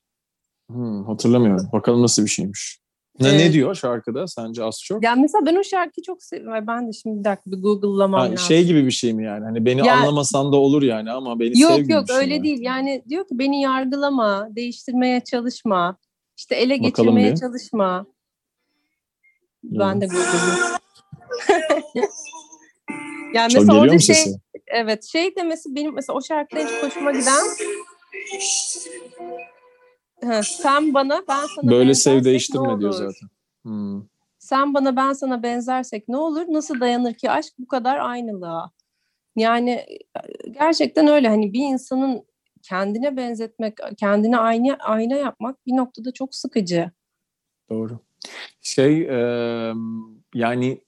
[0.70, 1.68] Hmm, hatırlamıyorum.
[1.72, 2.80] Bakalım nasıl bir şeymiş.
[3.20, 5.04] Ne, ee, ne diyor şarkıda sence az çok?
[5.04, 6.66] Yani mesela ben o şarkıyı çok seviyorum.
[6.66, 8.46] Ben de şimdi bir dakika bir Google'lamam yani lazım.
[8.46, 9.44] Şey gibi bir şey mi yani?
[9.44, 12.38] Hani beni ya, anlamasan da olur yani ama beni yok, sev Yok yok şey öyle
[12.38, 12.44] mi?
[12.44, 12.60] değil.
[12.60, 15.96] Yani diyor ki beni yargılama, değiştirmeye çalışma.
[16.36, 17.36] işte ele Bakalım geçirmeye bir.
[17.36, 18.06] çalışma.
[19.62, 20.78] Ben de Google'layayım.
[23.34, 24.36] Yani Çok mesela orada şey, sesi?
[24.66, 27.44] evet şey demesi benim mesela o şarkıda çok hoşuma giden
[30.42, 33.28] sen bana ben sana böyle sev değiştirme diyor zaten.
[33.62, 34.02] Hmm.
[34.38, 36.44] Sen bana ben sana benzersek ne olur?
[36.48, 38.70] Nasıl dayanır ki aşk bu kadar aynılığa?
[39.36, 39.86] Yani
[40.50, 42.24] gerçekten öyle hani bir insanın
[42.62, 46.90] kendine benzetmek, kendine ayna, ayna yapmak bir noktada çok sıkıcı.
[47.70, 47.98] Doğru.
[48.60, 49.72] Şey e,
[50.34, 50.80] yani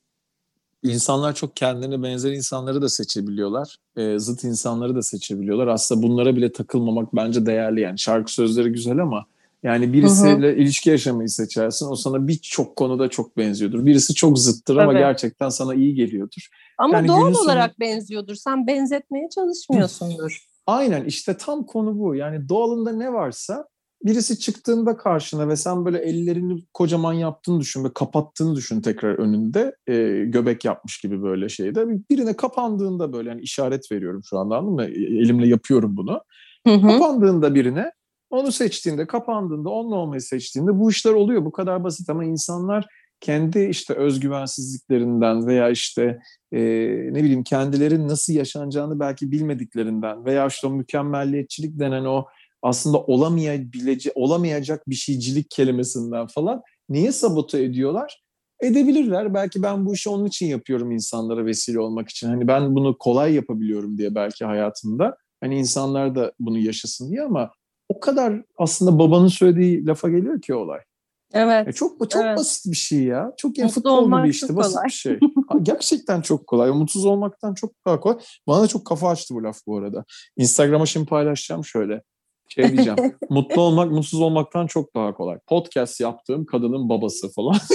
[0.82, 3.76] insanlar çok kendine benzer insanları da seçebiliyorlar.
[3.96, 5.66] E, zıt insanları da seçebiliyorlar.
[5.66, 7.80] Aslında bunlara bile takılmamak bence değerli.
[7.80, 9.26] Yani şarkı sözleri güzel ama
[9.62, 10.56] yani birisiyle hı hı.
[10.56, 11.86] ilişki yaşamayı seçersin.
[11.86, 13.86] O sana birçok konuda çok benziyordur.
[13.86, 16.48] Birisi çok zıttır ama gerçekten sana iyi geliyordur.
[16.78, 17.80] Ama yani doğal olarak sonu...
[17.80, 18.34] benziyordur.
[18.34, 20.46] Sen benzetmeye çalışmıyorsundur.
[20.66, 22.14] Aynen işte tam konu bu.
[22.14, 23.68] Yani doğalında ne varsa
[24.04, 29.76] birisi çıktığında karşına ve sen böyle ellerini kocaman yaptığını düşün ve kapattığını düşün tekrar önünde
[29.86, 34.74] e, göbek yapmış gibi böyle şeyde birine kapandığında böyle yani işaret veriyorum şu anda anladın
[34.74, 34.84] mı?
[34.84, 36.20] E, elimle yapıyorum bunu.
[36.66, 36.88] Hı hı.
[36.88, 37.92] Kapandığında birine
[38.30, 41.44] onu seçtiğinde, kapandığında, onunla olmayı seçtiğinde bu işler oluyor.
[41.44, 42.86] Bu kadar basit ama insanlar
[43.20, 46.18] kendi işte özgüvensizliklerinden veya işte
[46.52, 46.60] e,
[47.12, 52.24] ne bileyim kendileri nasıl yaşanacağını belki bilmediklerinden veya işte o mükemmelliyetçilik denen o
[52.62, 58.22] aslında olamayabilece olamayacak bir şeycilik kelimesinden falan niye sabote ediyorlar?
[58.62, 59.34] Edebilirler.
[59.34, 62.28] Belki ben bu işi onun için yapıyorum insanlara vesile olmak için.
[62.28, 65.16] Hani ben bunu kolay yapabiliyorum diye belki hayatımda.
[65.40, 67.50] Hani insanlar da bunu yaşasın diye ama
[67.88, 70.80] o kadar aslında babanın söylediği lafa geliyor ki olay.
[71.32, 71.68] Evet.
[71.68, 72.38] E çok çok evet.
[72.38, 73.32] basit bir şey ya.
[73.36, 74.86] Çok yani futbol gibi işte basit kolay.
[74.86, 75.18] bir şey.
[75.62, 76.70] Gerçekten çok kolay.
[76.70, 78.18] Mutsuz olmaktan çok daha kolay.
[78.46, 80.04] Bana da çok kafa açtı bu laf bu arada.
[80.36, 82.02] Instagram'a şimdi paylaşacağım şöyle.
[82.54, 82.98] Şey diyeceğim.
[83.30, 85.38] mutlu olmak mutsuz olmaktan çok daha kolay.
[85.46, 87.56] Podcast yaptığım kadının babası falan.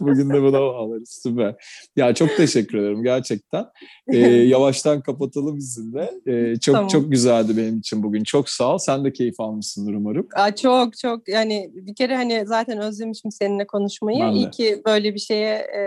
[0.00, 1.20] Bugün de buna bağlarız.
[1.22, 1.54] Süper.
[1.96, 3.64] Ya çok teşekkür ederim gerçekten.
[4.08, 6.10] Ee, yavaştan kapatalım bizimle.
[6.26, 6.88] Ee, çok tamam.
[6.88, 8.24] çok güzeldi benim için bugün.
[8.24, 8.78] Çok sağ ol.
[8.78, 10.28] Sen de keyif almışsındır umarım.
[10.36, 14.32] Aa, çok çok yani bir kere hani zaten özlemişim seninle konuşmayı.
[14.32, 15.82] İyi ki böyle bir şeye e,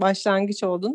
[0.00, 0.94] başlangıç oldun.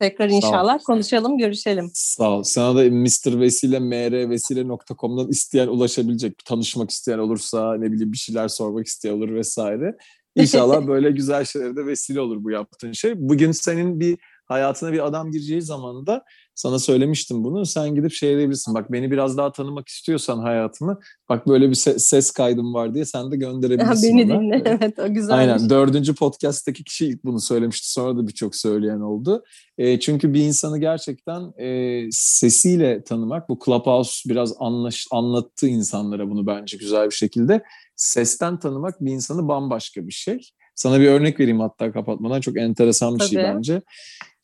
[0.00, 1.90] Tekrar inşallah konuşalım, görüşelim.
[1.94, 2.42] Sağ ol.
[2.42, 3.40] Sana da Mr.
[3.40, 9.96] Vesile, mrvesile.com'dan isteyen ulaşabilecek, tanışmak isteyen olursa, ne bileyim bir şeyler sormak isteyen olur vesaire.
[10.36, 13.12] İnşallah böyle güzel şeylere de vesile olur bu yaptığın şey.
[13.16, 16.24] Bugün senin bir hayatına bir adam gireceği zaman da
[16.60, 17.66] sana söylemiştim bunu.
[17.66, 18.74] Sen gidip şey edebilirsin.
[18.74, 20.98] Bak beni biraz daha tanımak istiyorsan hayatımı.
[21.28, 24.12] Bak böyle bir ses kaydım var diye sen de gönderebilirsin.
[24.12, 24.40] Ha, beni ona.
[24.40, 24.62] dinle.
[24.80, 25.36] Evet o güzel.
[25.36, 25.70] Aynen.
[25.70, 27.92] Dördüncü podcast'taki kişi ilk bunu söylemişti.
[27.92, 29.44] Sonra da birçok söyleyen oldu.
[29.78, 33.48] E, çünkü bir insanı gerçekten e, sesiyle tanımak.
[33.48, 37.62] Bu Clubhouse biraz anlaş, anlattı insanlara bunu bence güzel bir şekilde.
[37.96, 40.40] Sesten tanımak bir insanı bambaşka bir şey.
[40.74, 42.40] Sana bir örnek vereyim hatta kapatmadan.
[42.40, 43.46] Çok enteresan bir şey Tabii.
[43.46, 43.82] şey bence.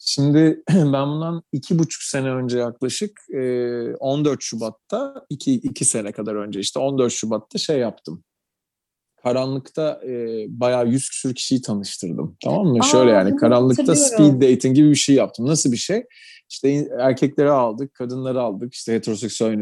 [0.09, 3.21] Şimdi ben bundan iki buçuk sene önce yaklaşık
[4.01, 8.25] 14 Şubat'ta iki, iki sene kadar önce işte 14 Şubat'ta şey yaptım.
[9.23, 12.37] Karanlıkta e, bayağı yüz küsür kişiyi tanıştırdım.
[12.45, 12.79] Tamam mı?
[12.81, 15.47] Aa, Şöyle yani karanlıkta speed dating gibi bir şey yaptım.
[15.47, 16.05] Nasıl bir şey?
[16.51, 18.75] İşte erkekleri aldık, kadınları aldık.
[18.75, 19.53] İşte heteroseksüel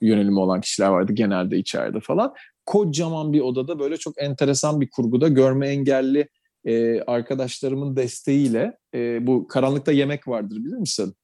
[0.00, 2.34] yönelimi olan, kişiler vardı genelde içeride falan.
[2.66, 6.28] Kocaman bir odada böyle çok enteresan bir kurguda görme engelli
[6.64, 11.14] e, arkadaşlarımın desteğiyle e, bu karanlıkta yemek vardır bilir misin?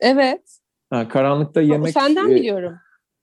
[0.00, 0.58] Evet.
[0.90, 1.92] Ha, karanlıkta yemek...
[1.92, 2.74] Senden e, biliyorum.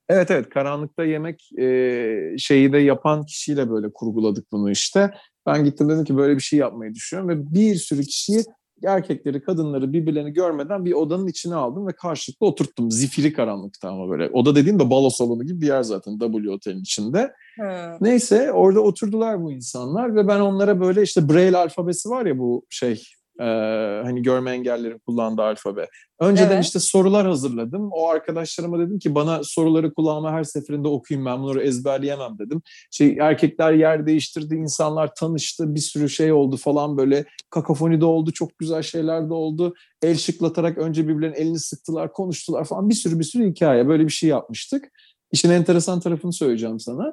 [0.08, 5.10] Evet evet karanlıkta yemek e, şeyi de yapan kişiyle böyle kurguladık bunu işte.
[5.46, 8.44] Ben gittim dedim ki böyle bir şey yapmayı düşünüyorum ve bir sürü kişiyi
[8.86, 12.90] erkekleri, kadınları birbirlerini görmeden bir odanın içine aldım ve karşılıklı oturttum.
[12.90, 14.30] Zifiri karanlıkta ama böyle.
[14.32, 17.32] Oda dediğim de balo salonu gibi bir yer zaten W Otel'in içinde.
[17.56, 17.66] Hmm.
[18.00, 22.66] Neyse orada oturdular bu insanlar ve ben onlara böyle işte Braille alfabesi var ya bu
[22.70, 23.02] şey
[23.40, 25.88] ee, hani görme engellerin kullandığı alfabe.
[26.20, 26.64] Önceden evet.
[26.64, 27.88] işte sorular hazırladım.
[27.92, 32.62] O arkadaşlarıma dedim ki bana soruları kulağıma her seferinde okuyayım ben bunları ezberleyemem dedim.
[32.90, 38.32] Şey erkekler yer değiştirdi, insanlar tanıştı, bir sürü şey oldu falan böyle kakafoni de oldu,
[38.32, 39.74] çok güzel şeyler de oldu.
[40.02, 43.88] El şıklatarak önce birbirlerinin elini sıktılar, konuştular falan bir sürü bir sürü hikaye.
[43.88, 44.90] Böyle bir şey yapmıştık.
[45.32, 47.12] İşin enteresan tarafını söyleyeceğim sana.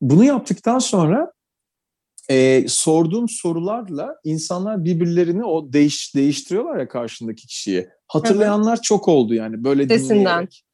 [0.00, 1.32] Bunu yaptıktan sonra
[2.30, 7.88] e, sorduğum sorularla insanlar birbirlerini o değiş değiştiriyorlar ya karşındaki kişiyi.
[8.08, 8.84] Hatırlayanlar evet.
[8.84, 10.20] çok oldu yani böyle Sesinden.
[10.20, 10.64] dinleyerek.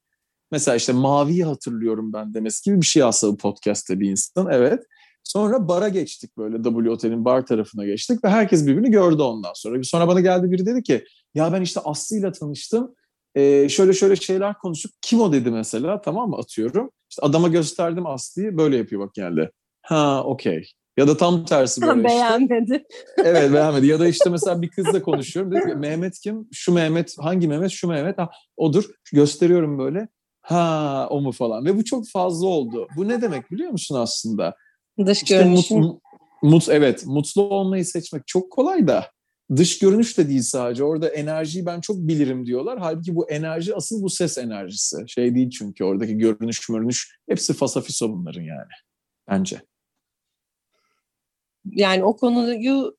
[0.50, 4.48] Mesela işte maviyi hatırlıyorum ben demesi gibi bir şey aslında bu podcast'te bir insan.
[4.50, 4.82] Evet.
[5.24, 9.82] Sonra bara geçtik böyle W Otel'in bar tarafına geçtik ve herkes birbirini gördü ondan sonra.
[9.82, 12.94] Sonra bana geldi biri dedi ki ya ben işte Aslı ile tanıştım.
[13.34, 16.90] Ee, şöyle şöyle şeyler konuşup kim o dedi mesela tamam mı atıyorum.
[17.10, 19.50] İşte adama gösterdim Aslı'yı böyle yapıyor bak geldi.
[19.82, 20.70] Ha okey.
[20.96, 22.08] Ya da tam tersi böyle işte.
[22.08, 22.84] Beğenmedi.
[23.18, 23.86] evet beğenmedi.
[23.86, 25.52] Ya da işte mesela bir kızla konuşuyorum.
[25.52, 26.48] Dedi ki, Mehmet kim?
[26.52, 27.14] Şu Mehmet.
[27.18, 27.70] Hangi Mehmet?
[27.70, 28.18] Şu Mehmet.
[28.18, 28.84] Ha, odur.
[29.12, 30.08] Gösteriyorum böyle.
[30.42, 31.64] Ha o mu falan.
[31.64, 32.88] Ve bu çok fazla oldu.
[32.96, 34.54] Bu ne demek biliyor musun aslında?
[35.06, 35.70] Dış işte görünüş.
[35.70, 36.00] Mut,
[36.42, 39.06] mut, evet mutlu olmayı seçmek çok kolay da
[39.56, 40.84] dış görünüş de değil sadece.
[40.84, 42.78] Orada enerjiyi ben çok bilirim diyorlar.
[42.78, 44.96] Halbuki bu enerji asıl bu ses enerjisi.
[45.06, 48.72] Şey değil çünkü oradaki görünüş görünüş hepsi fasafiso bunların yani.
[49.30, 49.62] Bence
[51.70, 52.96] yani o konuyu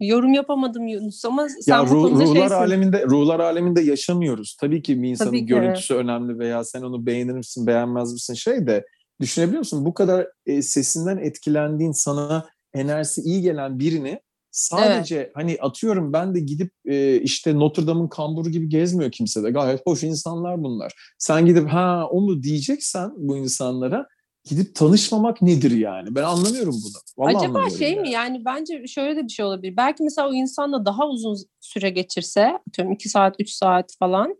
[0.00, 2.54] yorum yapamadım Yunus ama sen ya, ruh, konuda ruhlar şeysin.
[2.54, 4.56] aleminde ruhlar aleminde yaşamıyoruz.
[4.60, 8.66] Tabii ki bir insanın Tabii görüntüsü önemli veya sen onu beğenir misin, beğenmez misin şey
[8.66, 8.86] de
[9.20, 9.84] düşünebiliyor musun?
[9.84, 15.30] Bu kadar e, sesinden etkilendiğin sana enerjisi iyi gelen birini sadece evet.
[15.34, 19.50] hani atıyorum ben de gidip e, işte Notre Dame'ın kamburu gibi gezmiyor kimse de.
[19.50, 20.92] Gayet hoş insanlar bunlar.
[21.18, 24.06] Sen gidip ha o mu diyeceksen bu insanlara
[24.44, 26.14] gidip tanışmamak nedir yani?
[26.14, 27.02] Ben anlamıyorum bunu.
[27.16, 28.00] Vallahi Acaba şey yani.
[28.00, 29.76] mi yani bence şöyle de bir şey olabilir.
[29.76, 34.36] Belki mesela o insanla daha uzun süre geçirse, atıyorum 2 saat, 3 saat falan.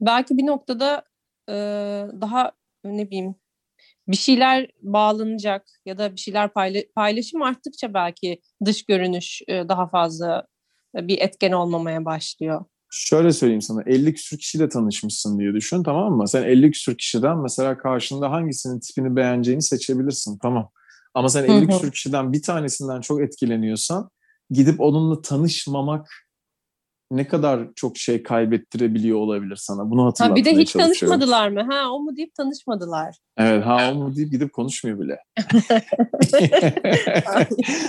[0.00, 1.02] Belki bir noktada
[1.48, 1.54] e,
[2.20, 2.52] daha
[2.84, 3.34] ne bileyim
[4.08, 9.88] bir şeyler bağlanacak ya da bir şeyler payla, paylaşım arttıkça belki dış görünüş e, daha
[9.88, 10.46] fazla
[10.94, 12.64] bir etken olmamaya başlıyor.
[12.90, 16.28] Şöyle söyleyeyim sana 50 küsür kişiyle tanışmışsın diye düşün tamam mı?
[16.28, 20.70] Sen 50 küsür kişiden mesela karşında hangisinin tipini beğeneceğini seçebilirsin tamam.
[21.14, 24.10] Ama sen 50 küsür kişiden bir tanesinden çok etkileniyorsan
[24.50, 26.08] gidip onunla tanışmamak
[27.10, 29.90] ne kadar çok şey kaybettirebiliyor olabilir sana.
[29.90, 31.66] Bunu hatırlatmaya ha, Bir de hiç tanışmadılar mı?
[31.70, 33.16] Ha o mu deyip tanışmadılar.
[33.36, 35.18] Evet ha o mu deyip gidip konuşmuyor bile.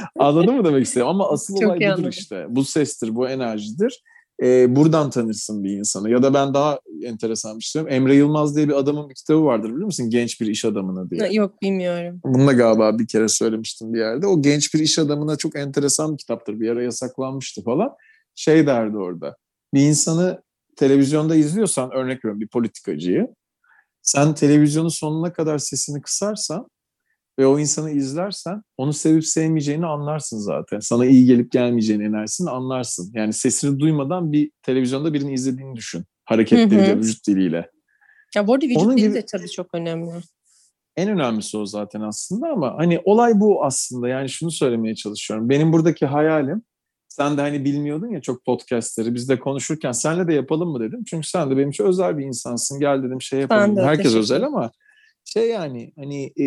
[0.20, 1.08] Anladın mı demek istedim?
[1.08, 2.10] Ama asıl çok olay budur anladım.
[2.10, 2.46] işte.
[2.50, 4.04] Bu sestir, bu enerjidir
[4.42, 6.10] e, buradan tanırsın bir insanı.
[6.10, 8.04] Ya da ben daha enteresan bir şey söyleyeyim.
[8.04, 10.10] Emre Yılmaz diye bir adamın bir kitabı vardır biliyor musun?
[10.10, 11.34] Genç bir iş adamına diye.
[11.34, 12.22] Yok bilmiyorum.
[12.24, 14.28] Bunu da galiba bir kere söylemiştim bir yerde.
[14.28, 16.60] O genç bir iş adamına çok enteresan bir kitaptır.
[16.60, 17.90] Bir ara yasaklanmıştı falan.
[18.36, 19.38] Şey derdi orada.
[19.74, 20.44] Bir insanı
[20.76, 23.28] televizyonda izliyorsan örnek veriyorum bir politikacıyı.
[24.02, 26.68] Sen televizyonu sonuna kadar sesini kısarsan
[27.40, 30.80] ve o insanı izlersen onu sevip sevmeyeceğini anlarsın zaten.
[30.80, 33.12] Sana iyi gelip gelmeyeceğini enerjisini anlarsın.
[33.16, 36.06] Yani sesini duymadan bir televizyonda birini izlediğini düşün.
[36.26, 37.70] Hareketleriyle, vücut diliyle.
[38.36, 40.12] Ya bu arada vücut Onun dili gibi, de tabii çok önemli.
[40.96, 44.08] En önemlisi o zaten aslında ama hani olay bu aslında.
[44.08, 45.50] Yani şunu söylemeye çalışıyorum.
[45.50, 46.64] Benim buradaki hayalim
[47.12, 51.04] sen de hani bilmiyordun ya çok podcastleri biz de konuşurken senle de yapalım mı dedim.
[51.08, 52.80] Çünkü sen de benim için özel bir insansın.
[52.80, 53.78] Gel dedim şey yapalım.
[53.78, 54.72] Herkes özel ama
[55.34, 56.46] şey yani hani e,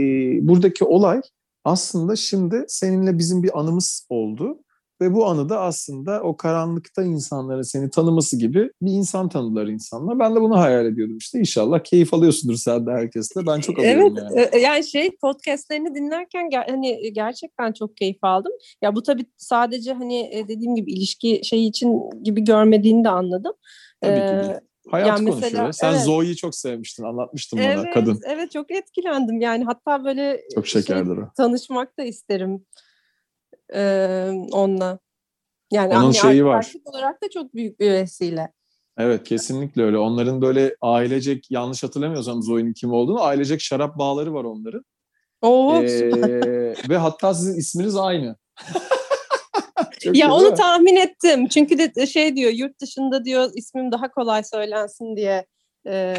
[0.48, 1.20] buradaki olay
[1.64, 4.60] aslında şimdi seninle bizim bir anımız oldu.
[5.00, 10.18] Ve bu anı da aslında o karanlıkta insanların seni tanıması gibi bir insan tanıdılar insanlar.
[10.18, 11.38] Ben de bunu hayal ediyordum işte.
[11.38, 13.46] İnşallah keyif alıyorsundur sen de herkesle.
[13.46, 14.62] Ben çok alıyorum evet, yani.
[14.62, 18.52] yani şey podcastlerini dinlerken hani gerçekten çok keyif aldım.
[18.82, 23.52] Ya bu tabii sadece hani dediğim gibi ilişki şey için gibi görmediğini de anladım.
[24.00, 24.52] Tabii ki.
[24.52, 24.60] Ee,
[24.90, 25.52] Hayat yani konuşuyor.
[25.52, 26.04] Mesela, Sen evet.
[26.04, 27.04] Zoe'yi çok sevmiştin.
[27.04, 28.20] Anlatmıştın evet, bana kadın.
[28.26, 29.40] Evet çok etkilendim.
[29.40, 32.66] Yani hatta böyle çok şekerdir şey, tanışmak da isterim
[33.74, 34.98] ee, onunla.
[35.72, 36.72] Yani Onun şeyi var.
[36.84, 38.52] olarak da çok büyük bir vesile.
[38.98, 39.98] Evet kesinlikle öyle.
[39.98, 44.84] Onların böyle ailecek yanlış hatırlamıyorsam Zoe'nin kim olduğunu ailecek şarap bağları var onların.
[45.42, 48.36] Oo, ee, ve hatta sizin isminiz aynı.
[50.14, 51.48] Ya onu tahmin ettim.
[51.48, 55.44] Çünkü de şey diyor yurt dışında diyor ismim daha kolay söylensin diye
[55.86, 56.14] e,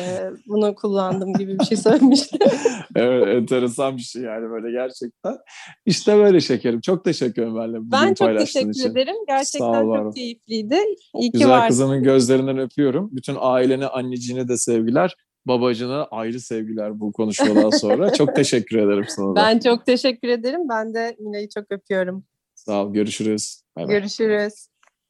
[0.47, 2.37] bunu kullandım gibi bir şey söylemişti.
[2.95, 5.37] evet, enteresan bir şey yani böyle gerçekten.
[5.85, 6.81] İşte böyle şekerim.
[6.81, 8.91] Çok teşekkür ederim benimle Ben çok teşekkür için.
[8.91, 9.15] ederim.
[9.27, 10.79] Gerçekten çok keyifliydi.
[11.19, 11.67] İyi Güzel ki varsın.
[11.67, 13.09] kızının gözlerinden öpüyorum.
[13.11, 15.15] Bütün ailene, anneciğine de sevgiler.
[15.45, 18.13] Babacına ayrı sevgiler bu konuşmadan sonra.
[18.17, 19.35] çok teşekkür ederim sana da.
[19.35, 20.61] Ben çok teşekkür ederim.
[20.69, 22.25] Ben de Mina'yı çok öpüyorum.
[22.65, 22.93] Sağ ol.
[22.93, 23.61] Görüşürüz.
[23.75, 23.95] Bay bay.
[23.95, 24.67] Görüşürüz.